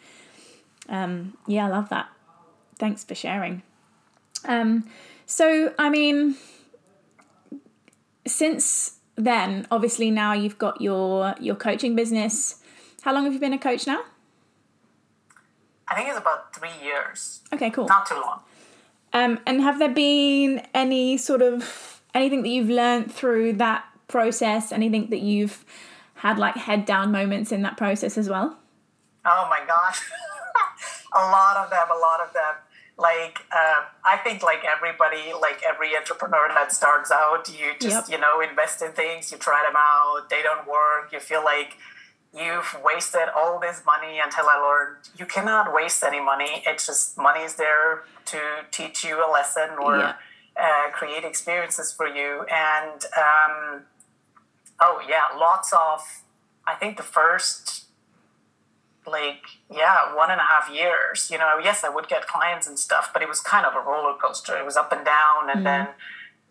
um 0.89 1.37
yeah 1.47 1.67
i 1.67 1.69
love 1.69 1.89
that 1.89 2.09
thanks 2.81 3.05
for 3.05 3.15
sharing 3.15 3.63
um 4.47 4.85
so 5.25 5.73
i 5.79 5.89
mean 5.89 6.35
since 8.27 8.97
then 9.17 9.67
obviously 9.71 10.11
now 10.11 10.33
you've 10.33 10.59
got 10.59 10.81
your 10.81 11.35
your 11.39 11.55
coaching 11.55 11.95
business 11.95 12.61
how 13.05 13.13
long 13.15 13.25
have 13.25 13.33
you 13.33 13.39
been 13.41 13.53
a 13.53 13.59
coach 13.59 13.87
now 13.87 14.03
I 15.87 15.95
think 15.95 16.09
it's 16.09 16.19
about 16.19 16.55
three 16.55 16.77
years. 16.83 17.41
okay 17.53 17.71
cool 17.71 17.87
Not 17.89 18.07
too 18.07 18.15
long. 18.17 18.41
Um, 19.13 19.39
and 19.47 19.61
have 19.63 19.79
there 19.79 19.93
been 19.95 20.67
any 20.75 21.17
sort 21.19 21.41
of 21.43 22.03
anything 22.15 22.43
that 22.43 22.49
you've 22.49 22.69
learned 22.71 23.13
through 23.13 23.53
that 23.55 23.85
process? 24.09 24.73
Anything 24.73 25.09
that 25.11 25.21
you've 25.21 25.65
had 26.17 26.37
like 26.39 26.57
head 26.57 26.85
down 26.85 27.13
moments 27.13 27.53
in 27.53 27.63
that 27.63 27.77
process 27.77 28.19
as 28.19 28.29
well? 28.29 28.59
Oh 29.25 29.47
my 29.49 29.61
gosh. 29.67 30.01
a 31.13 31.19
lot 31.31 31.57
of 31.59 31.71
them, 31.71 31.87
a 31.95 31.99
lot 31.99 32.21
of 32.27 32.33
them. 32.33 32.55
Like, 32.99 33.39
um, 33.53 33.85
I 34.05 34.17
think 34.25 34.43
like 34.43 34.65
everybody, 34.65 35.33
like 35.41 35.63
every 35.69 35.97
entrepreneur 35.97 36.49
that 36.55 36.73
starts 36.73 37.11
out, 37.13 37.49
you 37.49 37.73
just, 37.81 38.09
Yep. 38.09 38.19
you 38.19 38.19
know, 38.21 38.41
invest 38.41 38.83
in 38.83 38.93
things, 38.93 39.31
you 39.31 39.39
try 39.39 39.63
them 39.67 39.77
out, 39.77 40.29
they 40.31 40.43
don't 40.43 40.67
work, 40.67 41.13
you 41.13 41.21
feel 41.21 41.45
like 41.45 41.77
you've 42.37 42.77
wasted 42.85 43.29
all 43.37 43.59
this 43.61 43.83
money 43.87 44.19
until 44.23 44.47
I 44.49 44.57
learned 44.57 44.97
you 45.17 45.27
cannot 45.27 45.73
waste 45.73 46.03
any 46.03 46.21
money. 46.21 46.63
It's 46.67 46.87
just 46.87 47.17
money 47.17 47.41
is 47.41 47.55
there 47.57 48.03
to 48.27 48.39
teach 48.71 49.05
you 49.05 49.25
a 49.25 49.29
lesson 49.31 49.71
or 49.81 49.99
Yeah. 49.99 50.15
uh, 50.61 50.91
create 50.93 51.25
experiences 51.25 51.93
for 51.93 52.07
you. 52.09 52.45
And 52.51 53.05
um, 53.17 53.83
oh 54.81 55.01
yeah, 55.09 55.25
lots 55.37 55.73
of. 55.73 56.01
I 56.67 56.75
think 56.75 56.97
the 56.97 57.03
first 57.03 57.85
like 59.07 59.43
yeah 59.71 60.15
one 60.17 60.31
and 60.31 60.41
a 60.41 60.45
half 60.45 60.71
years 60.73 61.29
you 61.31 61.37
know 61.37 61.59
yes 61.63 61.85
i 61.85 61.91
would 61.91 62.09
get 62.09 62.27
clients 62.27 62.67
and 62.67 62.79
stuff 62.79 63.11
but 63.13 63.21
it 63.21 63.29
was 63.29 63.39
kind 63.39 63.67
of 63.67 63.75
a 63.75 63.81
roller 63.81 64.15
coaster 64.19 64.57
it 64.57 64.65
was 64.65 64.79
up 64.79 64.91
and 64.93 65.05
down 65.05 65.51
and 65.55 65.67
then 65.67 65.89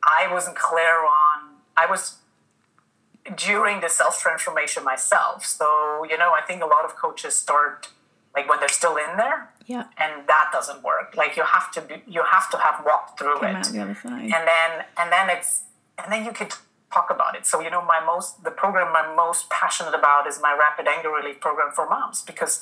i 0.04 0.32
wasn't 0.32 0.56
clear 0.56 1.00
on 1.04 1.50
i 1.76 1.88
was 1.90 2.18
during 3.36 3.82
the 3.82 3.90
self 3.90 4.20
transformation 4.20 4.84
myself. 4.84 5.46
So 5.46 6.06
you 6.10 6.18
know 6.18 6.32
i 6.34 6.42
think 6.46 6.62
a 6.62 6.66
lot 6.66 6.86
of 6.86 6.96
coaches 6.96 7.38
start 7.38 7.90
like 8.36 8.50
when 8.50 8.60
they're 8.60 8.70
still 8.70 8.96
in 8.98 9.18
there. 9.18 9.50
Yeah, 9.66 9.86
and 9.98 10.28
that 10.28 10.50
doesn't 10.52 10.84
work. 10.84 11.16
Like 11.16 11.38
you 11.38 11.44
have 11.44 11.72
to 11.72 11.82
be 11.82 12.04
you 12.08 12.24
have 12.24 12.50
to 12.52 12.58
have 12.58 12.84
walked 12.86 13.20
through 13.20 13.40
came 13.40 13.56
it. 13.56 13.66
the 13.66 13.80
other 13.80 13.96
side. 13.96 14.24
and 14.24 14.48
then 14.48 14.86
and 14.98 15.12
then 15.12 15.30
it's 15.30 15.64
and 15.98 16.12
then 16.12 16.26
you 16.26 16.32
can 16.32 16.50
talk 16.94 17.10
about 17.10 17.36
it. 17.36 17.46
So 17.46 17.62
you 17.62 17.70
know 17.70 17.82
my 17.84 18.04
most 18.06 18.44
the 18.44 18.52
program 18.52 18.94
i'm 18.96 19.16
most 19.16 19.50
passionate 19.50 19.96
about 19.96 20.28
is 20.28 20.40
my 20.42 20.56
rapid 20.58 20.88
anger 20.88 21.10
relief 21.10 21.40
program 21.40 21.72
for 21.74 21.88
moms 21.90 22.22
because 22.22 22.62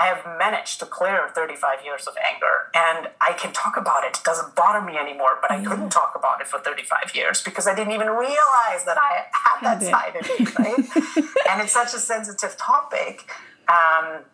i 0.00 0.06
have 0.06 0.24
managed 0.38 0.78
to 0.80 0.86
clear 0.86 1.28
35 1.34 1.84
years 1.84 2.06
of 2.06 2.14
anger 2.32 2.70
and 2.74 3.08
i 3.20 3.32
can 3.32 3.52
talk 3.52 3.76
about 3.76 4.04
it. 4.04 4.16
It 4.18 4.24
doesn't 4.24 4.54
bother 4.54 4.80
me 4.84 4.96
anymore 4.96 5.38
but 5.40 5.50
i 5.50 5.62
couldn't 5.64 5.90
talk 5.90 6.12
about 6.16 6.40
it 6.40 6.46
for 6.46 6.58
35 6.58 7.14
years 7.14 7.42
because 7.42 7.66
i 7.66 7.74
didn't 7.74 7.92
even 7.92 8.08
realize 8.08 8.84
that 8.84 8.98
i 8.98 9.26
had 9.32 9.58
that 9.62 9.82
side 9.82 10.16
of 10.16 10.22
me 10.28 10.46
right? 10.58 11.24
And 11.50 11.62
it's 11.62 11.72
such 11.72 11.94
a 11.94 11.98
sensitive 11.98 12.56
topic 12.56 13.30
um, 13.68 14.24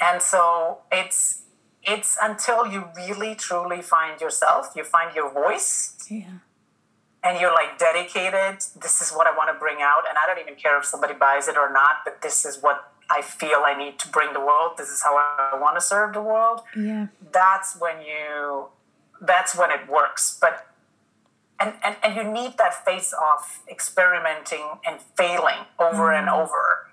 and 0.00 0.22
so 0.22 0.78
it's 0.90 1.42
it's 1.82 2.16
until 2.22 2.66
you 2.66 2.84
really 2.96 3.34
truly 3.34 3.82
find 3.82 4.20
yourself 4.20 4.72
you 4.76 4.84
find 4.84 5.14
your 5.14 5.32
voice 5.32 5.96
yeah, 6.10 6.24
and 7.22 7.40
you're 7.40 7.52
like 7.52 7.78
dedicated 7.78 8.60
this 8.80 9.00
is 9.00 9.10
what 9.10 9.26
i 9.26 9.36
want 9.36 9.52
to 9.52 9.58
bring 9.58 9.78
out 9.80 10.02
and 10.08 10.16
i 10.18 10.26
don't 10.26 10.40
even 10.40 10.54
care 10.54 10.78
if 10.78 10.84
somebody 10.84 11.14
buys 11.14 11.48
it 11.48 11.56
or 11.56 11.72
not 11.72 11.96
but 12.04 12.20
this 12.22 12.44
is 12.44 12.62
what 12.62 12.92
i 13.10 13.22
feel 13.22 13.62
i 13.64 13.76
need 13.76 13.98
to 13.98 14.08
bring 14.08 14.32
the 14.32 14.40
world. 14.40 14.72
This 14.76 14.88
is 14.88 15.02
how 15.02 15.16
i 15.16 15.58
want 15.58 15.76
to 15.76 15.80
serve 15.80 16.14
the 16.14 16.22
world. 16.22 16.60
Yeah, 16.76 17.08
that's 17.32 17.78
when 17.78 18.02
you 18.02 18.68
that's 19.20 19.56
when 19.56 19.70
it 19.70 19.88
works. 19.88 20.38
But 20.40 20.66
and 21.60 21.74
and, 21.84 21.96
and 22.02 22.16
you 22.16 22.24
need 22.24 22.58
that 22.58 22.84
phase 22.84 23.12
of 23.12 23.60
experimenting 23.70 24.78
and 24.86 25.00
failing 25.16 25.66
over 25.78 26.12
and 26.12 26.28
mm-hmm. 26.28 26.40
over 26.40 26.86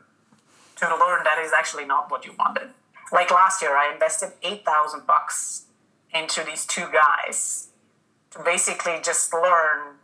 to 0.78 0.86
learn 0.86 1.24
that 1.24 1.40
is 1.44 1.52
actually 1.58 1.86
not 1.86 2.12
what 2.12 2.26
you 2.26 2.34
wanted. 2.38 2.70
Like 3.12 3.32
last 3.32 3.62
year 3.62 3.76
i 3.76 3.92
invested 3.94 4.34
8000 4.44 5.06
bucks 5.06 5.66
into 6.14 6.44
these 6.44 6.66
two 6.66 6.88
guys 6.92 7.70
to 8.32 8.44
basically 8.44 9.00
just 9.04 9.34
learn 9.34 9.96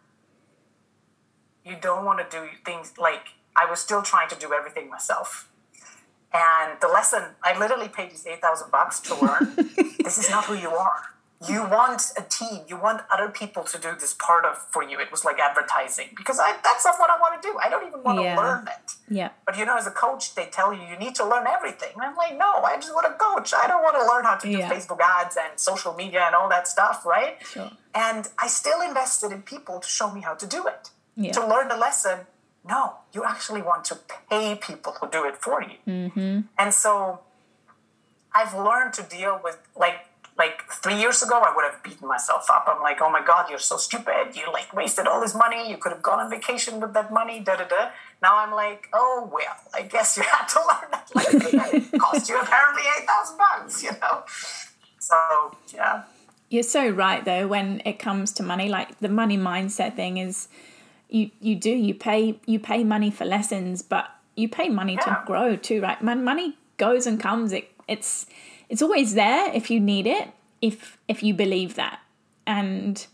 you 1.65 1.75
don't 1.79 2.05
want 2.05 2.19
to 2.19 2.37
do 2.37 2.47
things 2.65 2.93
like 2.97 3.29
I 3.55 3.69
was 3.69 3.79
still 3.79 4.01
trying 4.01 4.29
to 4.29 4.35
do 4.35 4.53
everything 4.53 4.89
myself. 4.89 5.50
And 6.33 6.79
the 6.79 6.87
lesson, 6.87 7.23
I 7.43 7.57
literally 7.57 7.89
paid 7.89 8.11
these 8.11 8.25
8,000 8.25 8.71
bucks 8.71 8.99
to 9.01 9.15
learn 9.15 9.53
this 10.03 10.17
is 10.17 10.29
not 10.29 10.45
who 10.45 10.53
you 10.55 10.69
are. 10.69 11.01
You 11.49 11.63
want 11.63 12.03
a 12.17 12.21
team, 12.21 12.61
you 12.69 12.77
want 12.77 13.01
other 13.11 13.27
people 13.27 13.63
to 13.63 13.79
do 13.79 13.89
this 13.99 14.13
part 14.13 14.45
of 14.45 14.59
for 14.69 14.83
you. 14.83 14.99
It 14.99 15.09
was 15.09 15.25
like 15.25 15.39
advertising 15.39 16.09
because 16.15 16.39
I, 16.39 16.55
that's 16.63 16.85
not 16.85 16.99
what 16.99 17.09
I 17.09 17.17
want 17.19 17.41
to 17.41 17.47
do. 17.49 17.57
I 17.57 17.67
don't 17.67 17.87
even 17.87 18.03
want 18.03 18.21
Yeah. 18.21 18.35
to 18.35 18.41
learn 18.41 18.67
it. 18.67 18.91
yeah, 19.09 19.29
But 19.47 19.57
you 19.57 19.65
know, 19.65 19.75
as 19.75 19.87
a 19.87 19.91
coach, 19.91 20.35
they 20.35 20.45
tell 20.45 20.71
you 20.71 20.83
you 20.83 20.97
need 20.99 21.15
to 21.15 21.25
learn 21.25 21.47
everything. 21.47 21.89
And 21.95 22.03
I'm 22.03 22.15
like, 22.15 22.37
no, 22.37 22.45
I 22.61 22.75
just 22.75 22.93
want 22.93 23.07
to 23.07 23.13
coach. 23.17 23.55
I 23.55 23.65
don't 23.67 23.81
want 23.81 23.95
to 23.95 24.05
learn 24.05 24.23
how 24.23 24.35
to 24.35 24.47
do 24.47 24.55
Yeah. 24.59 24.69
Facebook 24.69 24.99
ads 25.01 25.35
and 25.35 25.59
social 25.59 25.93
media 25.95 26.21
and 26.27 26.35
all 26.35 26.47
that 26.49 26.67
stuff, 26.67 27.07
right? 27.07 27.37
Sure. 27.43 27.71
And 27.95 28.29
I 28.37 28.45
still 28.47 28.79
invested 28.81 29.31
in 29.31 29.41
people 29.41 29.79
to 29.79 29.87
show 29.87 30.11
me 30.11 30.21
how 30.21 30.35
to 30.35 30.45
do 30.45 30.67
it. 30.67 30.91
Yeah. 31.15 31.31
To 31.31 31.45
learn 31.47 31.69
the 31.69 31.75
lesson, 31.77 32.19
no, 32.67 32.95
you 33.13 33.23
actually 33.23 33.61
want 33.61 33.85
to 33.85 33.97
pay 34.29 34.55
people 34.55 34.93
who 34.99 35.09
do 35.09 35.25
it 35.25 35.37
for 35.37 35.63
you. 35.63 35.77
Mm-hmm. 35.87 36.41
And 36.57 36.73
so 36.73 37.21
I've 38.33 38.53
learned 38.53 38.93
to 38.93 39.03
deal 39.03 39.39
with 39.43 39.57
like 39.75 40.05
like 40.37 40.63
three 40.71 40.97
years 40.99 41.21
ago 41.21 41.41
I 41.43 41.53
would 41.55 41.65
have 41.69 41.83
beaten 41.83 42.07
myself 42.07 42.49
up. 42.49 42.65
I'm 42.67 42.81
like, 42.81 43.01
oh 43.01 43.11
my 43.11 43.23
god, 43.25 43.49
you're 43.49 43.59
so 43.59 43.77
stupid. 43.77 44.35
You 44.35 44.51
like 44.51 44.73
wasted 44.73 45.07
all 45.07 45.19
this 45.21 45.35
money. 45.35 45.69
You 45.69 45.77
could 45.77 45.91
have 45.91 46.01
gone 46.01 46.19
on 46.19 46.29
vacation 46.29 46.79
with 46.79 46.93
that 46.93 47.11
money. 47.11 47.39
Da 47.39 47.55
da 47.57 47.65
da. 47.65 47.89
Now 48.21 48.37
I'm 48.37 48.51
like, 48.51 48.87
oh 48.93 49.29
well, 49.31 49.55
I 49.73 49.81
guess 49.81 50.17
you 50.17 50.23
had 50.31 50.47
to 50.47 50.59
learn 50.59 50.91
that 50.91 51.15
lesson. 51.15 51.41
it 51.93 51.99
cost 51.99 52.29
you 52.29 52.39
apparently 52.39 52.83
eight 52.97 53.07
thousand 53.07 53.37
bucks. 53.37 53.83
You 53.83 53.91
know. 54.01 54.23
So 54.99 55.17
yeah. 55.73 56.03
You're 56.49 56.63
so 56.63 56.89
right 56.89 57.23
though 57.23 57.47
when 57.47 57.81
it 57.85 57.97
comes 57.99 58.31
to 58.33 58.43
money. 58.43 58.69
Like 58.69 58.99
the 58.99 59.09
money 59.09 59.37
mindset 59.37 59.95
thing 59.95 60.17
is, 60.17 60.47
you 61.11 61.29
you 61.39 61.55
do 61.55 61.69
you 61.69 61.93
pay 61.93 62.39
you 62.45 62.59
pay 62.59 62.83
money 62.83 63.11
for 63.11 63.25
lessons, 63.25 63.81
but 63.81 64.09
you 64.35 64.47
pay 64.49 64.69
money 64.69 64.95
to 64.97 65.21
grow 65.25 65.55
too, 65.55 65.81
right? 65.81 66.01
Man, 66.01 66.23
money 66.23 66.57
goes 66.77 67.05
and 67.05 67.19
comes. 67.19 67.51
It 67.51 67.69
it's 67.87 68.25
it's 68.69 68.81
always 68.81 69.13
there 69.13 69.53
if 69.53 69.69
you 69.69 69.79
need 69.79 70.07
it, 70.07 70.29
if 70.61 70.97
if 71.07 71.21
you 71.21 71.33
believe 71.33 71.75
that, 71.75 71.99
and 72.47 73.05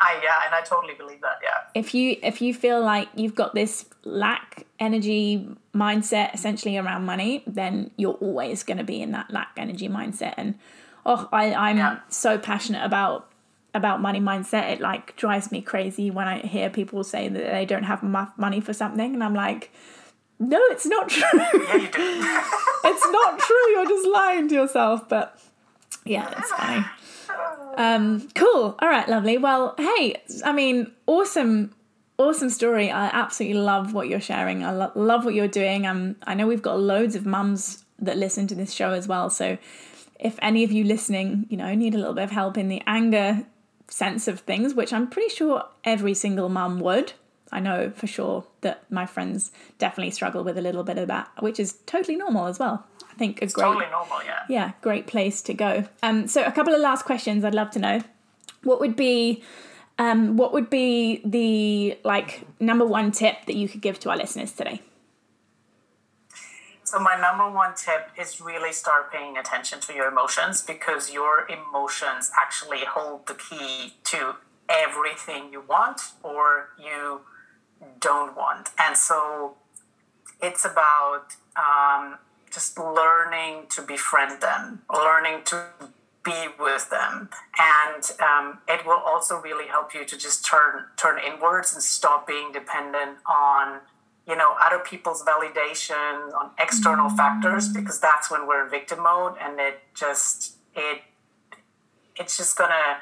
I 0.00 0.20
yeah, 0.22 0.40
and 0.44 0.54
I 0.54 0.60
totally 0.62 0.94
believe 0.94 1.20
that. 1.22 1.38
Yeah. 1.42 1.80
if 1.80 1.94
you 1.94 2.16
if 2.22 2.42
you 2.42 2.52
feel 2.52 2.82
like 2.82 3.08
you've 3.14 3.34
got 3.34 3.54
this 3.54 3.86
lack 4.04 4.66
energy 4.78 5.48
mindset 5.74 6.34
essentially 6.34 6.76
around 6.76 7.04
money 7.06 7.42
then 7.46 7.90
you're 7.96 8.14
always 8.14 8.62
going 8.62 8.76
to 8.78 8.84
be 8.84 9.00
in 9.02 9.10
that 9.12 9.30
lack 9.30 9.50
energy 9.56 9.88
mindset 9.88 10.34
and 10.36 10.54
oh 11.06 11.28
I, 11.32 11.52
i'm 11.54 11.76
Yeah. 11.78 11.98
so 12.08 12.38
passionate 12.38 12.84
about 12.84 13.30
about 13.76 14.00
money 14.00 14.20
mindset 14.20 14.70
it 14.72 14.80
like 14.80 15.14
drives 15.16 15.52
me 15.52 15.60
crazy 15.60 16.10
when 16.10 16.26
i 16.26 16.38
hear 16.40 16.68
people 16.70 17.04
say 17.04 17.28
that 17.28 17.52
they 17.52 17.64
don't 17.64 17.84
have 17.84 18.02
enough 18.02 18.32
money 18.36 18.60
for 18.60 18.72
something 18.72 19.14
and 19.14 19.22
i'm 19.22 19.34
like 19.34 19.70
no 20.38 20.58
it's 20.70 20.86
not 20.86 21.08
true 21.08 21.24
it's 21.32 23.06
not 23.10 23.38
true 23.38 23.70
you're 23.72 23.88
just 23.88 24.08
lying 24.08 24.48
to 24.48 24.54
yourself 24.54 25.08
but 25.08 25.40
yeah 26.04 26.32
it's 26.38 26.52
funny 26.52 26.84
um 27.76 28.26
cool 28.34 28.76
all 28.78 28.88
right 28.88 29.08
lovely 29.08 29.38
well 29.38 29.74
hey 29.78 30.20
i 30.44 30.52
mean 30.52 30.90
awesome 31.06 31.74
awesome 32.18 32.50
story. 32.50 32.90
I 32.90 33.06
absolutely 33.06 33.60
love 33.60 33.92
what 33.92 34.08
you're 34.08 34.20
sharing. 34.20 34.64
I 34.64 34.72
lo- 34.72 34.92
love 34.94 35.24
what 35.24 35.34
you're 35.34 35.48
doing. 35.48 35.86
Um, 35.86 36.16
I 36.26 36.34
know 36.34 36.46
we've 36.46 36.62
got 36.62 36.78
loads 36.78 37.14
of 37.14 37.26
mums 37.26 37.84
that 37.98 38.16
listen 38.16 38.46
to 38.48 38.54
this 38.54 38.72
show 38.72 38.92
as 38.92 39.08
well. 39.08 39.30
So 39.30 39.58
if 40.18 40.38
any 40.40 40.64
of 40.64 40.72
you 40.72 40.84
listening, 40.84 41.46
you 41.48 41.56
know, 41.56 41.74
need 41.74 41.94
a 41.94 41.98
little 41.98 42.14
bit 42.14 42.24
of 42.24 42.30
help 42.30 42.56
in 42.56 42.68
the 42.68 42.82
anger 42.86 43.44
sense 43.88 44.28
of 44.28 44.40
things, 44.40 44.74
which 44.74 44.92
I'm 44.92 45.08
pretty 45.08 45.28
sure 45.34 45.64
every 45.84 46.14
single 46.14 46.48
mum 46.48 46.80
would. 46.80 47.12
I 47.52 47.60
know 47.60 47.92
for 47.94 48.06
sure 48.06 48.44
that 48.62 48.90
my 48.90 49.06
friends 49.06 49.52
definitely 49.78 50.10
struggle 50.10 50.42
with 50.42 50.58
a 50.58 50.60
little 50.60 50.82
bit 50.82 50.98
of 50.98 51.06
that, 51.08 51.30
which 51.40 51.60
is 51.60 51.74
totally 51.86 52.16
normal 52.16 52.46
as 52.46 52.58
well. 52.58 52.84
I 53.08 53.14
think 53.14 53.40
a 53.40 53.44
It's 53.44 53.54
great, 53.54 53.64
totally 53.66 53.86
normal, 53.90 54.18
yeah. 54.24 54.40
yeah, 54.48 54.72
great 54.82 55.06
place 55.06 55.40
to 55.42 55.54
go. 55.54 55.84
Um, 56.02 56.26
so 56.26 56.42
a 56.44 56.50
couple 56.52 56.74
of 56.74 56.80
last 56.80 57.04
questions 57.04 57.44
I'd 57.44 57.54
love 57.54 57.70
to 57.72 57.78
know. 57.78 58.02
What 58.64 58.80
would 58.80 58.96
be, 58.96 59.44
um, 59.98 60.36
what 60.36 60.52
would 60.52 60.68
be 60.68 61.22
the 61.24 61.96
like 62.04 62.42
number 62.58 62.84
one 62.84 63.12
tip 63.12 63.46
that 63.46 63.54
you 63.54 63.68
could 63.68 63.80
give 63.80 64.00
to 64.00 64.10
our 64.10 64.16
listeners 64.16 64.52
today? 64.52 64.82
So 66.96 67.02
my 67.02 67.20
number 67.20 67.50
one 67.50 67.74
tip 67.74 68.08
is 68.18 68.40
really 68.40 68.72
start 68.72 69.12
paying 69.12 69.36
attention 69.36 69.80
to 69.80 69.92
your 69.92 70.08
emotions 70.08 70.62
because 70.62 71.12
your 71.12 71.46
emotions 71.46 72.30
actually 72.34 72.86
hold 72.88 73.26
the 73.26 73.34
key 73.34 73.96
to 74.04 74.36
everything 74.70 75.52
you 75.52 75.60
want 75.68 76.00
or 76.22 76.70
you 76.82 77.20
don't 78.00 78.34
want. 78.34 78.70
And 78.78 78.96
so 78.96 79.56
it's 80.40 80.64
about 80.64 81.36
um, 81.54 82.16
just 82.50 82.78
learning 82.78 83.66
to 83.74 83.82
befriend 83.82 84.40
them, 84.40 84.80
learning 84.90 85.42
to 85.48 85.66
be 86.24 86.46
with 86.58 86.88
them, 86.88 87.28
and 87.58 88.10
um, 88.20 88.58
it 88.66 88.86
will 88.86 89.02
also 89.04 89.38
really 89.38 89.68
help 89.68 89.92
you 89.92 90.06
to 90.06 90.16
just 90.16 90.46
turn 90.46 90.86
turn 90.96 91.20
inwards 91.22 91.74
and 91.74 91.82
stop 91.82 92.26
being 92.26 92.52
dependent 92.52 93.18
on 93.30 93.80
you 94.26 94.36
know 94.36 94.56
other 94.64 94.78
people's 94.78 95.22
validation 95.22 96.32
on 96.34 96.50
external 96.58 97.08
factors 97.08 97.68
because 97.68 98.00
that's 98.00 98.30
when 98.30 98.46
we're 98.46 98.64
in 98.64 98.70
victim 98.70 99.02
mode 99.02 99.34
and 99.40 99.58
it 99.60 99.80
just 99.94 100.56
it 100.74 101.02
it's 102.16 102.36
just 102.36 102.56
gonna 102.56 102.98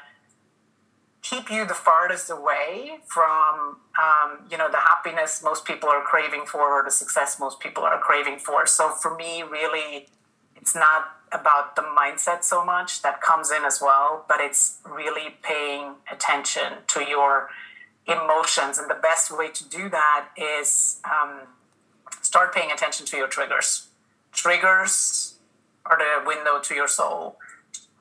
keep 1.21 1.49
you 1.49 1.65
the 1.65 1.73
farthest 1.73 2.29
away 2.29 2.99
from 3.07 3.77
um, 3.99 4.39
you 4.51 4.57
know 4.57 4.69
the 4.69 4.77
happiness 4.77 5.41
most 5.43 5.65
people 5.65 5.89
are 5.89 6.03
craving 6.03 6.45
for 6.45 6.79
or 6.79 6.83
the 6.83 6.91
success 6.91 7.39
most 7.39 7.59
people 7.59 7.83
are 7.83 7.99
craving 7.99 8.37
for. 8.37 8.67
So 8.67 8.89
for 8.89 9.15
me 9.15 9.41
really 9.41 10.07
it's 10.55 10.75
not 10.75 11.11
about 11.31 11.75
the 11.75 11.81
mindset 11.81 12.43
so 12.43 12.63
much 12.63 13.01
that 13.01 13.19
comes 13.21 13.51
in 13.51 13.63
as 13.63 13.81
well 13.81 14.23
but 14.29 14.37
it's 14.39 14.77
really 14.87 15.35
paying 15.41 15.95
attention 16.11 16.73
to 16.87 17.03
your 17.03 17.49
emotions 18.07 18.77
and 18.77 18.89
the 18.89 18.99
best 19.01 19.35
way 19.35 19.49
to 19.49 19.67
do 19.67 19.89
that 19.89 20.29
is 20.37 20.99
um, 21.03 21.41
start 22.21 22.53
paying 22.53 22.71
attention 22.71 23.05
to 23.05 23.17
your 23.17 23.27
triggers 23.27 23.87
triggers 24.31 25.35
are 25.85 25.97
the 25.97 26.27
window 26.27 26.59
to 26.61 26.75
your 26.75 26.87
soul 26.87 27.37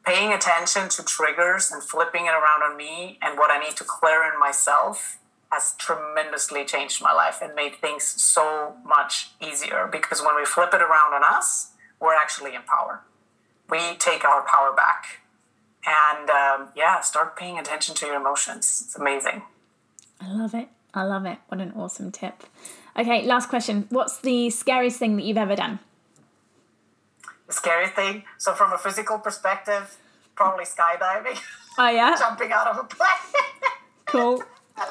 paying 0.05 0.33
attention 0.33 0.89
to 0.89 1.03
triggers 1.03 1.73
and 1.73 1.83
flipping 1.83 2.27
it 2.27 2.31
around 2.31 2.63
on 2.63 2.77
me 2.77 3.19
and 3.23 3.39
what 3.39 3.51
I 3.51 3.59
need 3.59 3.77
to 3.77 3.85
clear 3.85 4.31
in 4.31 4.39
myself 4.39 5.19
has 5.51 5.75
tremendously 5.79 6.65
changed 6.65 7.01
my 7.01 7.13
life 7.13 7.39
and 7.41 7.55
made 7.55 7.77
things 7.77 8.05
so 8.05 8.75
much 8.85 9.31
easier 9.41 9.89
because 9.91 10.21
when 10.21 10.37
we 10.37 10.45
flip 10.45 10.75
it 10.75 10.83
around 10.83 11.15
on 11.15 11.23
us, 11.25 11.73
we're 12.01 12.15
actually 12.15 12.55
in 12.55 12.63
power. 12.63 13.03
We 13.71 13.97
take 13.99 14.25
our 14.25 14.43
power 14.43 14.75
back. 14.75 15.21
And 15.87 16.29
um, 16.29 16.69
yeah, 16.75 17.01
start 17.01 17.37
paying 17.37 17.59
attention 17.59 17.95
to 17.97 18.07
your 18.07 18.17
emotions. 18.17 18.83
It's 18.85 18.97
amazing. 18.97 19.43
I 20.21 20.33
love 20.33 20.55
it. 20.55 20.69
I 20.93 21.03
love 21.03 21.27
it. 21.27 21.39
What 21.49 21.61
an 21.61 21.73
awesome 21.77 22.13
tip. 22.13 22.45
Okay, 22.97 23.25
last 23.27 23.49
question. 23.49 23.87
What's 23.91 24.19
the 24.21 24.51
scariest 24.51 24.99
thing 24.99 25.17
that 25.17 25.25
you've 25.25 25.37
ever 25.37 25.57
done? 25.57 25.81
The 27.47 27.53
scary 27.53 27.89
thing, 27.89 28.25
so 28.39 28.55
from 28.55 28.73
a 28.73 28.79
physical 28.79 29.19
perspective, 29.19 29.97
probably 30.35 30.65
skydiving, 30.65 31.39
Oh 31.79 31.89
yeah, 31.91 32.15
jumping 32.19 32.53
out 32.53 32.69
of 32.69 32.79
a 32.79 32.85
plane. 32.85 33.09
cool. 34.07 34.43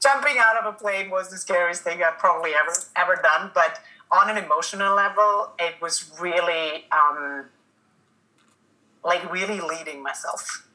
jumping 0.00 0.36
out 0.38 0.56
of 0.56 0.74
a 0.74 0.76
plane 0.76 1.10
was 1.10 1.28
the 1.30 1.36
scariest 1.36 1.82
thing 1.82 2.02
I've 2.02 2.18
probably 2.18 2.52
ever 2.54 2.72
ever 2.96 3.20
done. 3.22 3.50
But 3.54 3.80
on 4.12 4.30
an 4.30 4.36
emotional 4.42 4.94
level, 4.94 5.52
it 5.58 5.74
was 5.80 6.10
really 6.20 6.84
um, 6.92 7.46
like 9.02 9.30
really 9.32 9.60
leading 9.60 10.02
myself, 10.02 10.68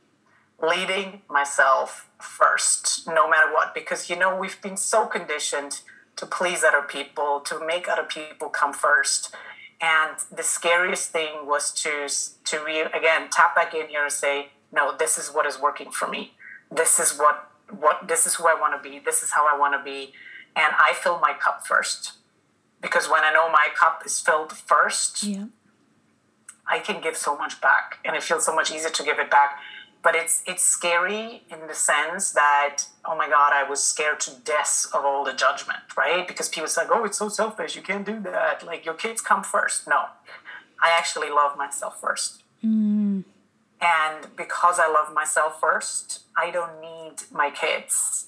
leading 0.62 1.22
myself 1.30 2.10
first, 2.20 3.08
no 3.08 3.30
matter 3.30 3.52
what. 3.52 3.74
Because 3.74 4.10
you 4.10 4.16
know 4.16 4.36
we've 4.36 4.62
been 4.62 4.78
so 4.78 5.06
conditioned 5.06 5.82
to 6.16 6.26
please 6.26 6.64
other 6.64 6.82
people, 6.82 7.42
to 7.42 7.66
make 7.66 7.88
other 7.90 8.04
people 8.04 8.50
come 8.50 8.74
first. 8.74 9.34
And 9.82 10.18
the 10.32 10.44
scariest 10.44 11.12
thing 11.12 11.46
was 11.46 11.72
to 11.84 12.08
to 12.46 12.64
re- 12.64 12.82
again 12.82 13.28
tap 13.32 13.56
back 13.56 13.74
in 13.74 13.88
here 13.88 14.04
and 14.04 14.12
say, 14.12 14.50
no, 14.72 14.96
this 14.98 15.18
is 15.18 15.30
what 15.30 15.46
is 15.46 15.60
working 15.60 15.92
for 15.92 16.08
me. 16.08 16.34
This 16.72 17.00
is 17.00 17.18
what 17.18 17.52
what 17.70 18.08
this 18.08 18.26
is 18.26 18.36
who 18.36 18.48
I 18.48 18.54
want 18.60 18.82
to 18.82 18.90
be. 18.90 19.00
This 19.00 19.24
is 19.24 19.32
how 19.32 19.48
I 19.54 19.58
want 19.58 19.74
to 19.74 19.84
be, 19.84 20.14
and 20.56 20.74
I 20.78 20.94
fill 20.94 21.20
my 21.20 21.34
cup 21.34 21.66
first. 21.68 22.14
Because 22.82 23.10
when 23.10 23.24
I 23.24 23.34
know 23.34 23.50
my 23.52 23.68
cup 23.76 24.04
is 24.06 24.20
filled 24.20 24.54
first, 24.54 25.24
Yeah. 25.24 25.46
I 26.68 26.80
can 26.80 27.02
give 27.02 27.16
so 27.16 27.38
much 27.38 27.62
back, 27.62 28.00
and 28.06 28.16
it 28.16 28.24
feels 28.24 28.46
so 28.46 28.54
much 28.56 28.72
easier 28.72 28.90
to 28.90 29.04
give 29.04 29.20
it 29.20 29.30
back. 29.30 29.60
But 30.06 30.14
it's 30.14 30.44
it's 30.46 30.62
scary 30.62 31.42
in 31.50 31.66
the 31.68 31.74
sense 31.74 32.32
that 32.34 32.84
oh 33.04 33.18
my 33.18 33.28
god, 33.28 33.54
I 33.54 33.64
was 33.68 33.84
scared 33.84 34.20
to 34.22 34.32
death 34.54 34.86
of 34.94 35.04
all 35.04 35.24
the 35.24 35.34
judgment, 35.34 35.80
right? 35.98 36.28
Because 36.28 36.48
people 36.48 36.68
say, 36.68 36.84
oh, 36.92 37.06
it's 37.06 37.18
so 37.18 37.28
selfish, 37.28 37.76
you 37.76 37.82
can't 37.82 38.06
do 38.06 38.20
that. 38.20 38.64
Like 38.64 38.86
your 38.86 38.94
kids 38.94 39.20
come 39.20 39.44
first. 39.44 39.88
No, 39.88 40.02
I 40.80 40.96
actually 40.96 41.32
love 41.32 41.58
myself 41.58 42.00
first, 42.00 42.44
mm. 42.64 43.24
and 43.82 44.36
because 44.38 44.78
I 44.80 44.88
love 44.88 45.12
myself 45.12 45.60
first, 45.60 46.22
I 46.38 46.52
don't 46.52 46.80
need 46.80 47.24
my 47.32 47.50
kids 47.50 48.28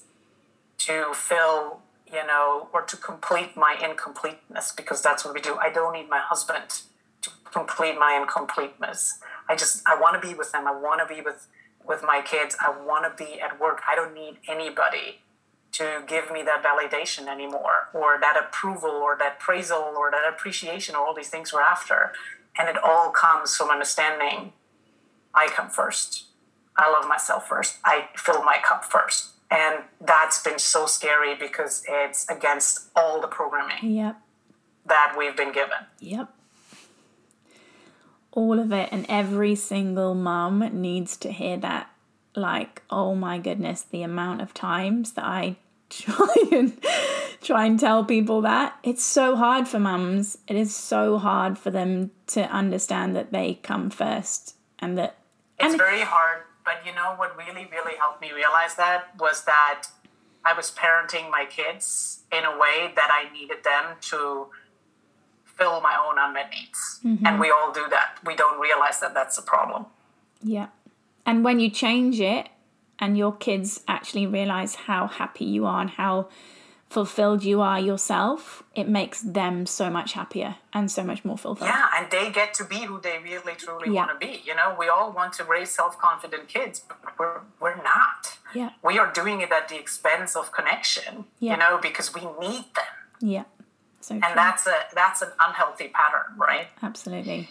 to 0.78 1.14
fill 1.14 1.78
you 2.12 2.26
know 2.26 2.68
or 2.72 2.82
to 2.82 2.96
complete 2.96 3.56
my 3.56 3.76
incompleteness 3.80 4.72
because 4.72 5.00
that's 5.00 5.24
what 5.24 5.32
we 5.32 5.40
do. 5.40 5.54
I 5.54 5.70
don't 5.70 5.92
need 5.92 6.08
my 6.08 6.18
husband 6.18 6.80
to 7.22 7.30
complete 7.52 7.96
my 7.96 8.18
incompleteness. 8.20 9.20
I 9.48 9.54
just 9.54 9.82
I 9.86 9.94
want 10.00 10.20
to 10.20 10.28
be 10.28 10.34
with 10.34 10.50
them. 10.50 10.66
I 10.66 10.72
want 10.72 11.00
to 11.06 11.14
be 11.14 11.20
with 11.20 11.46
with 11.88 12.04
my 12.06 12.20
kids. 12.22 12.56
I 12.60 12.70
want 12.70 13.04
to 13.16 13.24
be 13.24 13.40
at 13.40 13.58
work. 13.58 13.80
I 13.88 13.94
don't 13.96 14.14
need 14.14 14.36
anybody 14.46 15.20
to 15.72 16.02
give 16.06 16.30
me 16.30 16.42
that 16.42 16.62
validation 16.62 17.26
anymore 17.28 17.88
or 17.92 18.18
that 18.20 18.36
approval 18.36 18.90
or 18.90 19.16
that 19.18 19.40
praisal 19.40 19.94
or 19.94 20.10
that 20.10 20.28
appreciation 20.28 20.94
or 20.94 21.06
all 21.06 21.14
these 21.14 21.28
things 21.28 21.52
we're 21.52 21.60
after. 21.62 22.12
And 22.58 22.68
it 22.68 22.76
all 22.82 23.10
comes 23.10 23.56
from 23.56 23.70
understanding 23.70 24.52
I 25.34 25.48
come 25.48 25.68
first. 25.68 26.24
I 26.76 26.90
love 26.90 27.08
myself 27.08 27.48
first. 27.48 27.78
I 27.84 28.08
fill 28.16 28.42
my 28.44 28.58
cup 28.64 28.84
first. 28.84 29.30
And 29.50 29.84
that's 30.00 30.42
been 30.42 30.58
so 30.58 30.86
scary 30.86 31.34
because 31.34 31.82
it's 31.88 32.28
against 32.28 32.88
all 32.94 33.20
the 33.20 33.26
programming 33.28 33.78
Yep. 33.82 34.16
that 34.86 35.14
we've 35.18 35.36
been 35.36 35.52
given. 35.52 35.86
Yep. 36.00 36.28
All 38.38 38.60
of 38.60 38.70
it, 38.72 38.90
and 38.92 39.04
every 39.08 39.56
single 39.56 40.14
mum 40.14 40.60
needs 40.72 41.16
to 41.16 41.32
hear 41.32 41.56
that. 41.56 41.90
Like, 42.36 42.82
oh 42.88 43.16
my 43.16 43.38
goodness, 43.38 43.82
the 43.82 44.04
amount 44.04 44.42
of 44.42 44.54
times 44.54 45.14
that 45.14 45.24
I 45.24 45.56
try 45.90 46.34
and 46.52 46.80
try 47.42 47.66
and 47.66 47.80
tell 47.80 48.04
people 48.04 48.42
that 48.42 48.78
it's 48.84 49.04
so 49.04 49.34
hard 49.34 49.66
for 49.66 49.80
mums. 49.80 50.38
It 50.46 50.54
is 50.54 50.72
so 50.72 51.18
hard 51.18 51.58
for 51.58 51.72
them 51.72 52.12
to 52.28 52.42
understand 52.42 53.16
that 53.16 53.32
they 53.32 53.54
come 53.54 53.90
first 53.90 54.54
and 54.78 54.96
that. 54.98 55.16
It's 55.58 55.70
And 55.70 55.76
very 55.76 56.02
hard, 56.02 56.44
but 56.64 56.86
you 56.86 56.94
know 56.94 57.14
what 57.16 57.36
really, 57.36 57.66
really 57.72 57.96
helped 57.98 58.20
me 58.20 58.30
realize 58.30 58.76
that 58.76 59.18
was 59.18 59.42
that 59.46 59.88
I 60.44 60.52
was 60.54 60.70
parenting 60.70 61.28
my 61.28 61.44
kids 61.44 62.20
in 62.30 62.44
a 62.44 62.56
way 62.56 62.92
that 62.94 63.10
I 63.10 63.32
needed 63.32 63.64
them 63.64 63.96
to 64.12 64.46
fill 65.58 65.80
my 65.80 65.96
own 66.06 66.16
unmet 66.18 66.50
needs. 66.50 67.00
Mm-hmm. 67.04 67.26
And 67.26 67.40
we 67.40 67.50
all 67.50 67.72
do 67.72 67.84
that. 67.90 68.18
We 68.24 68.36
don't 68.36 68.60
realize 68.60 69.00
that 69.00 69.12
that's 69.14 69.36
a 69.38 69.42
problem. 69.42 69.86
Yeah. 70.42 70.68
And 71.26 71.44
when 71.44 71.60
you 71.60 71.68
change 71.70 72.20
it 72.20 72.48
and 72.98 73.18
your 73.18 73.34
kids 73.36 73.82
actually 73.86 74.26
realize 74.26 74.74
how 74.74 75.06
happy 75.08 75.44
you 75.44 75.66
are 75.66 75.80
and 75.80 75.90
how 75.90 76.28
fulfilled 76.88 77.44
you 77.44 77.60
are 77.60 77.78
yourself, 77.78 78.62
it 78.74 78.88
makes 78.88 79.20
them 79.20 79.66
so 79.66 79.90
much 79.90 80.14
happier 80.14 80.56
and 80.72 80.90
so 80.90 81.02
much 81.04 81.22
more 81.22 81.36
fulfilled. 81.36 81.68
Yeah, 81.68 81.86
and 81.96 82.10
they 82.10 82.30
get 82.30 82.54
to 82.54 82.64
be 82.64 82.76
who 82.84 82.98
they 82.98 83.18
really 83.22 83.54
truly 83.56 83.92
Yeah. 83.92 84.06
want 84.06 84.18
to 84.18 84.26
be. 84.26 84.42
You 84.46 84.54
know, 84.54 84.74
we 84.78 84.88
all 84.88 85.12
want 85.12 85.34
to 85.34 85.44
raise 85.44 85.70
self-confident 85.70 86.48
kids, 86.48 86.80
but 86.88 86.96
we're 87.18 87.40
we're 87.60 87.76
not. 87.76 88.38
Yeah. 88.54 88.70
We 88.82 88.98
are 88.98 89.12
doing 89.12 89.42
it 89.42 89.52
at 89.52 89.68
the 89.68 89.78
expense 89.78 90.34
of 90.34 90.50
connection. 90.50 91.26
Yeah. 91.40 91.52
You 91.52 91.58
know, 91.58 91.78
because 91.82 92.14
we 92.14 92.22
need 92.40 92.64
them. 92.74 92.94
Yeah. 93.20 93.44
So 94.08 94.14
And 94.14 94.22
true. 94.22 94.32
that's 94.34 94.66
a 94.66 94.74
that's 94.94 95.22
an 95.22 95.28
unhealthy 95.38 95.88
pattern, 95.88 96.36
right? 96.36 96.68
Absolutely. 96.82 97.48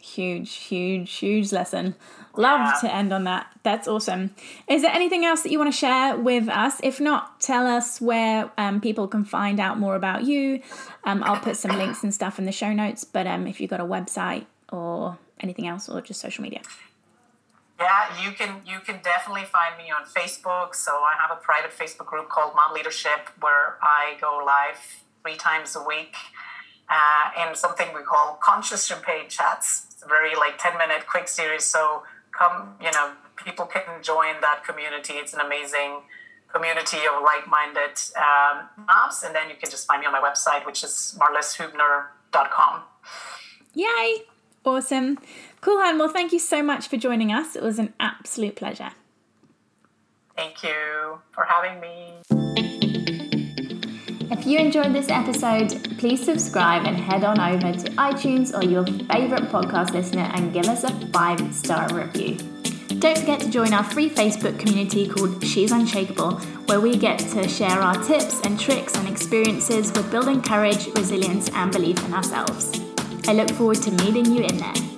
Huge, 0.00 0.54
huge, 0.54 1.12
huge 1.14 1.52
lesson. 1.52 1.96
Love 2.36 2.60
yeah. 2.60 2.88
to 2.88 2.94
end 2.94 3.12
on 3.12 3.24
that. 3.24 3.46
That's 3.64 3.88
awesome. 3.88 4.34
Is 4.68 4.82
there 4.82 4.92
anything 4.92 5.24
else 5.24 5.42
that 5.42 5.50
you 5.50 5.58
want 5.58 5.72
to 5.72 5.76
share 5.76 6.16
with 6.16 6.48
us? 6.48 6.78
If 6.84 7.00
not, 7.00 7.40
tell 7.40 7.66
us 7.66 8.00
where 8.00 8.50
um, 8.56 8.80
people 8.80 9.08
can 9.08 9.24
find 9.24 9.58
out 9.58 9.78
more 9.78 9.96
about 9.96 10.22
you. 10.24 10.62
Um, 11.04 11.24
I'll 11.24 11.40
put 11.40 11.56
some 11.56 11.76
links 11.76 12.04
and 12.04 12.14
stuff 12.14 12.38
in 12.38 12.44
the 12.44 12.52
show 12.52 12.72
notes. 12.72 13.02
But 13.04 13.26
um, 13.26 13.46
if 13.48 13.60
you've 13.60 13.70
got 13.70 13.80
a 13.80 13.86
website 13.86 14.46
or 14.70 15.18
anything 15.40 15.66
else, 15.66 15.88
or 15.88 16.00
just 16.00 16.20
social 16.20 16.42
media. 16.42 16.60
Yeah, 17.80 18.22
you 18.22 18.30
can 18.32 18.60
you 18.64 18.78
can 18.80 19.00
definitely 19.02 19.44
find 19.44 19.76
me 19.76 19.90
on 19.90 20.06
Facebook. 20.06 20.74
So 20.74 20.92
I 20.92 21.14
have 21.18 21.36
a 21.36 21.40
private 21.40 21.72
Facebook 21.72 22.06
group 22.06 22.28
called 22.28 22.54
Mom 22.54 22.74
Leadership 22.74 23.30
where 23.40 23.76
I 23.82 24.16
go 24.20 24.42
live 24.44 25.05
three 25.26 25.36
times 25.36 25.74
a 25.74 25.82
week 25.82 26.14
uh, 26.88 27.48
in 27.48 27.56
something 27.56 27.88
we 27.94 28.02
call 28.02 28.38
conscious 28.40 28.86
champagne 28.86 29.28
chats. 29.28 29.86
It's 29.90 30.02
a 30.04 30.06
very 30.06 30.36
like 30.36 30.56
ten 30.58 30.78
minute 30.78 31.06
quick 31.08 31.26
series. 31.26 31.64
So 31.64 32.04
come, 32.30 32.74
you 32.80 32.92
know, 32.92 33.12
people 33.34 33.66
can 33.66 33.82
join 34.02 34.40
that 34.40 34.62
community. 34.64 35.14
It's 35.14 35.34
an 35.34 35.40
amazing 35.40 36.02
community 36.52 36.98
of 37.12 37.22
like 37.24 37.48
minded 37.48 37.98
um, 38.16 38.68
moms, 38.86 39.24
and 39.24 39.34
then 39.34 39.48
you 39.48 39.56
can 39.56 39.68
just 39.68 39.86
find 39.88 40.00
me 40.00 40.06
on 40.06 40.12
my 40.12 40.20
website, 40.20 40.64
which 40.64 40.84
is 40.84 41.18
marlishubner.com. 41.18 42.82
Yay! 43.74 44.22
Awesome. 44.64 45.18
Cool, 45.60 45.80
Han. 45.80 45.98
Well, 45.98 46.08
thank 46.08 46.32
you 46.32 46.38
so 46.38 46.62
much 46.62 46.86
for 46.86 46.96
joining 46.96 47.32
us. 47.32 47.56
It 47.56 47.62
was 47.62 47.78
an 47.80 47.94
absolute 47.98 48.54
pleasure. 48.54 48.90
Thank 50.36 50.62
you 50.62 51.18
for 51.32 51.44
having 51.44 51.80
me. 51.80 52.65
If 54.28 54.44
you 54.44 54.58
enjoyed 54.58 54.92
this 54.92 55.08
episode, 55.08 55.98
please 55.98 56.24
subscribe 56.24 56.84
and 56.84 56.96
head 56.96 57.22
on 57.22 57.38
over 57.38 57.72
to 57.72 57.90
iTunes 57.92 58.52
or 58.52 58.64
your 58.64 58.84
favorite 58.84 59.44
podcast 59.52 59.92
listener 59.92 60.28
and 60.34 60.52
give 60.52 60.66
us 60.66 60.82
a 60.82 60.90
five 61.12 61.54
star 61.54 61.88
review. 61.94 62.36
Don't 62.98 63.16
forget 63.16 63.38
to 63.40 63.48
join 63.48 63.72
our 63.72 63.84
free 63.84 64.10
Facebook 64.10 64.58
community 64.58 65.06
called 65.06 65.44
She's 65.44 65.70
Unshakable, 65.70 66.40
where 66.66 66.80
we 66.80 66.96
get 66.96 67.20
to 67.20 67.48
share 67.48 67.80
our 67.80 68.02
tips 68.02 68.40
and 68.42 68.58
tricks 68.58 68.96
and 68.96 69.08
experiences 69.08 69.92
with 69.92 70.10
building 70.10 70.42
courage, 70.42 70.88
resilience, 70.96 71.48
and 71.50 71.70
belief 71.70 72.04
in 72.04 72.12
ourselves. 72.12 72.80
I 73.28 73.32
look 73.32 73.50
forward 73.50 73.80
to 73.82 73.92
meeting 73.92 74.26
you 74.34 74.42
in 74.42 74.56
there. 74.56 74.95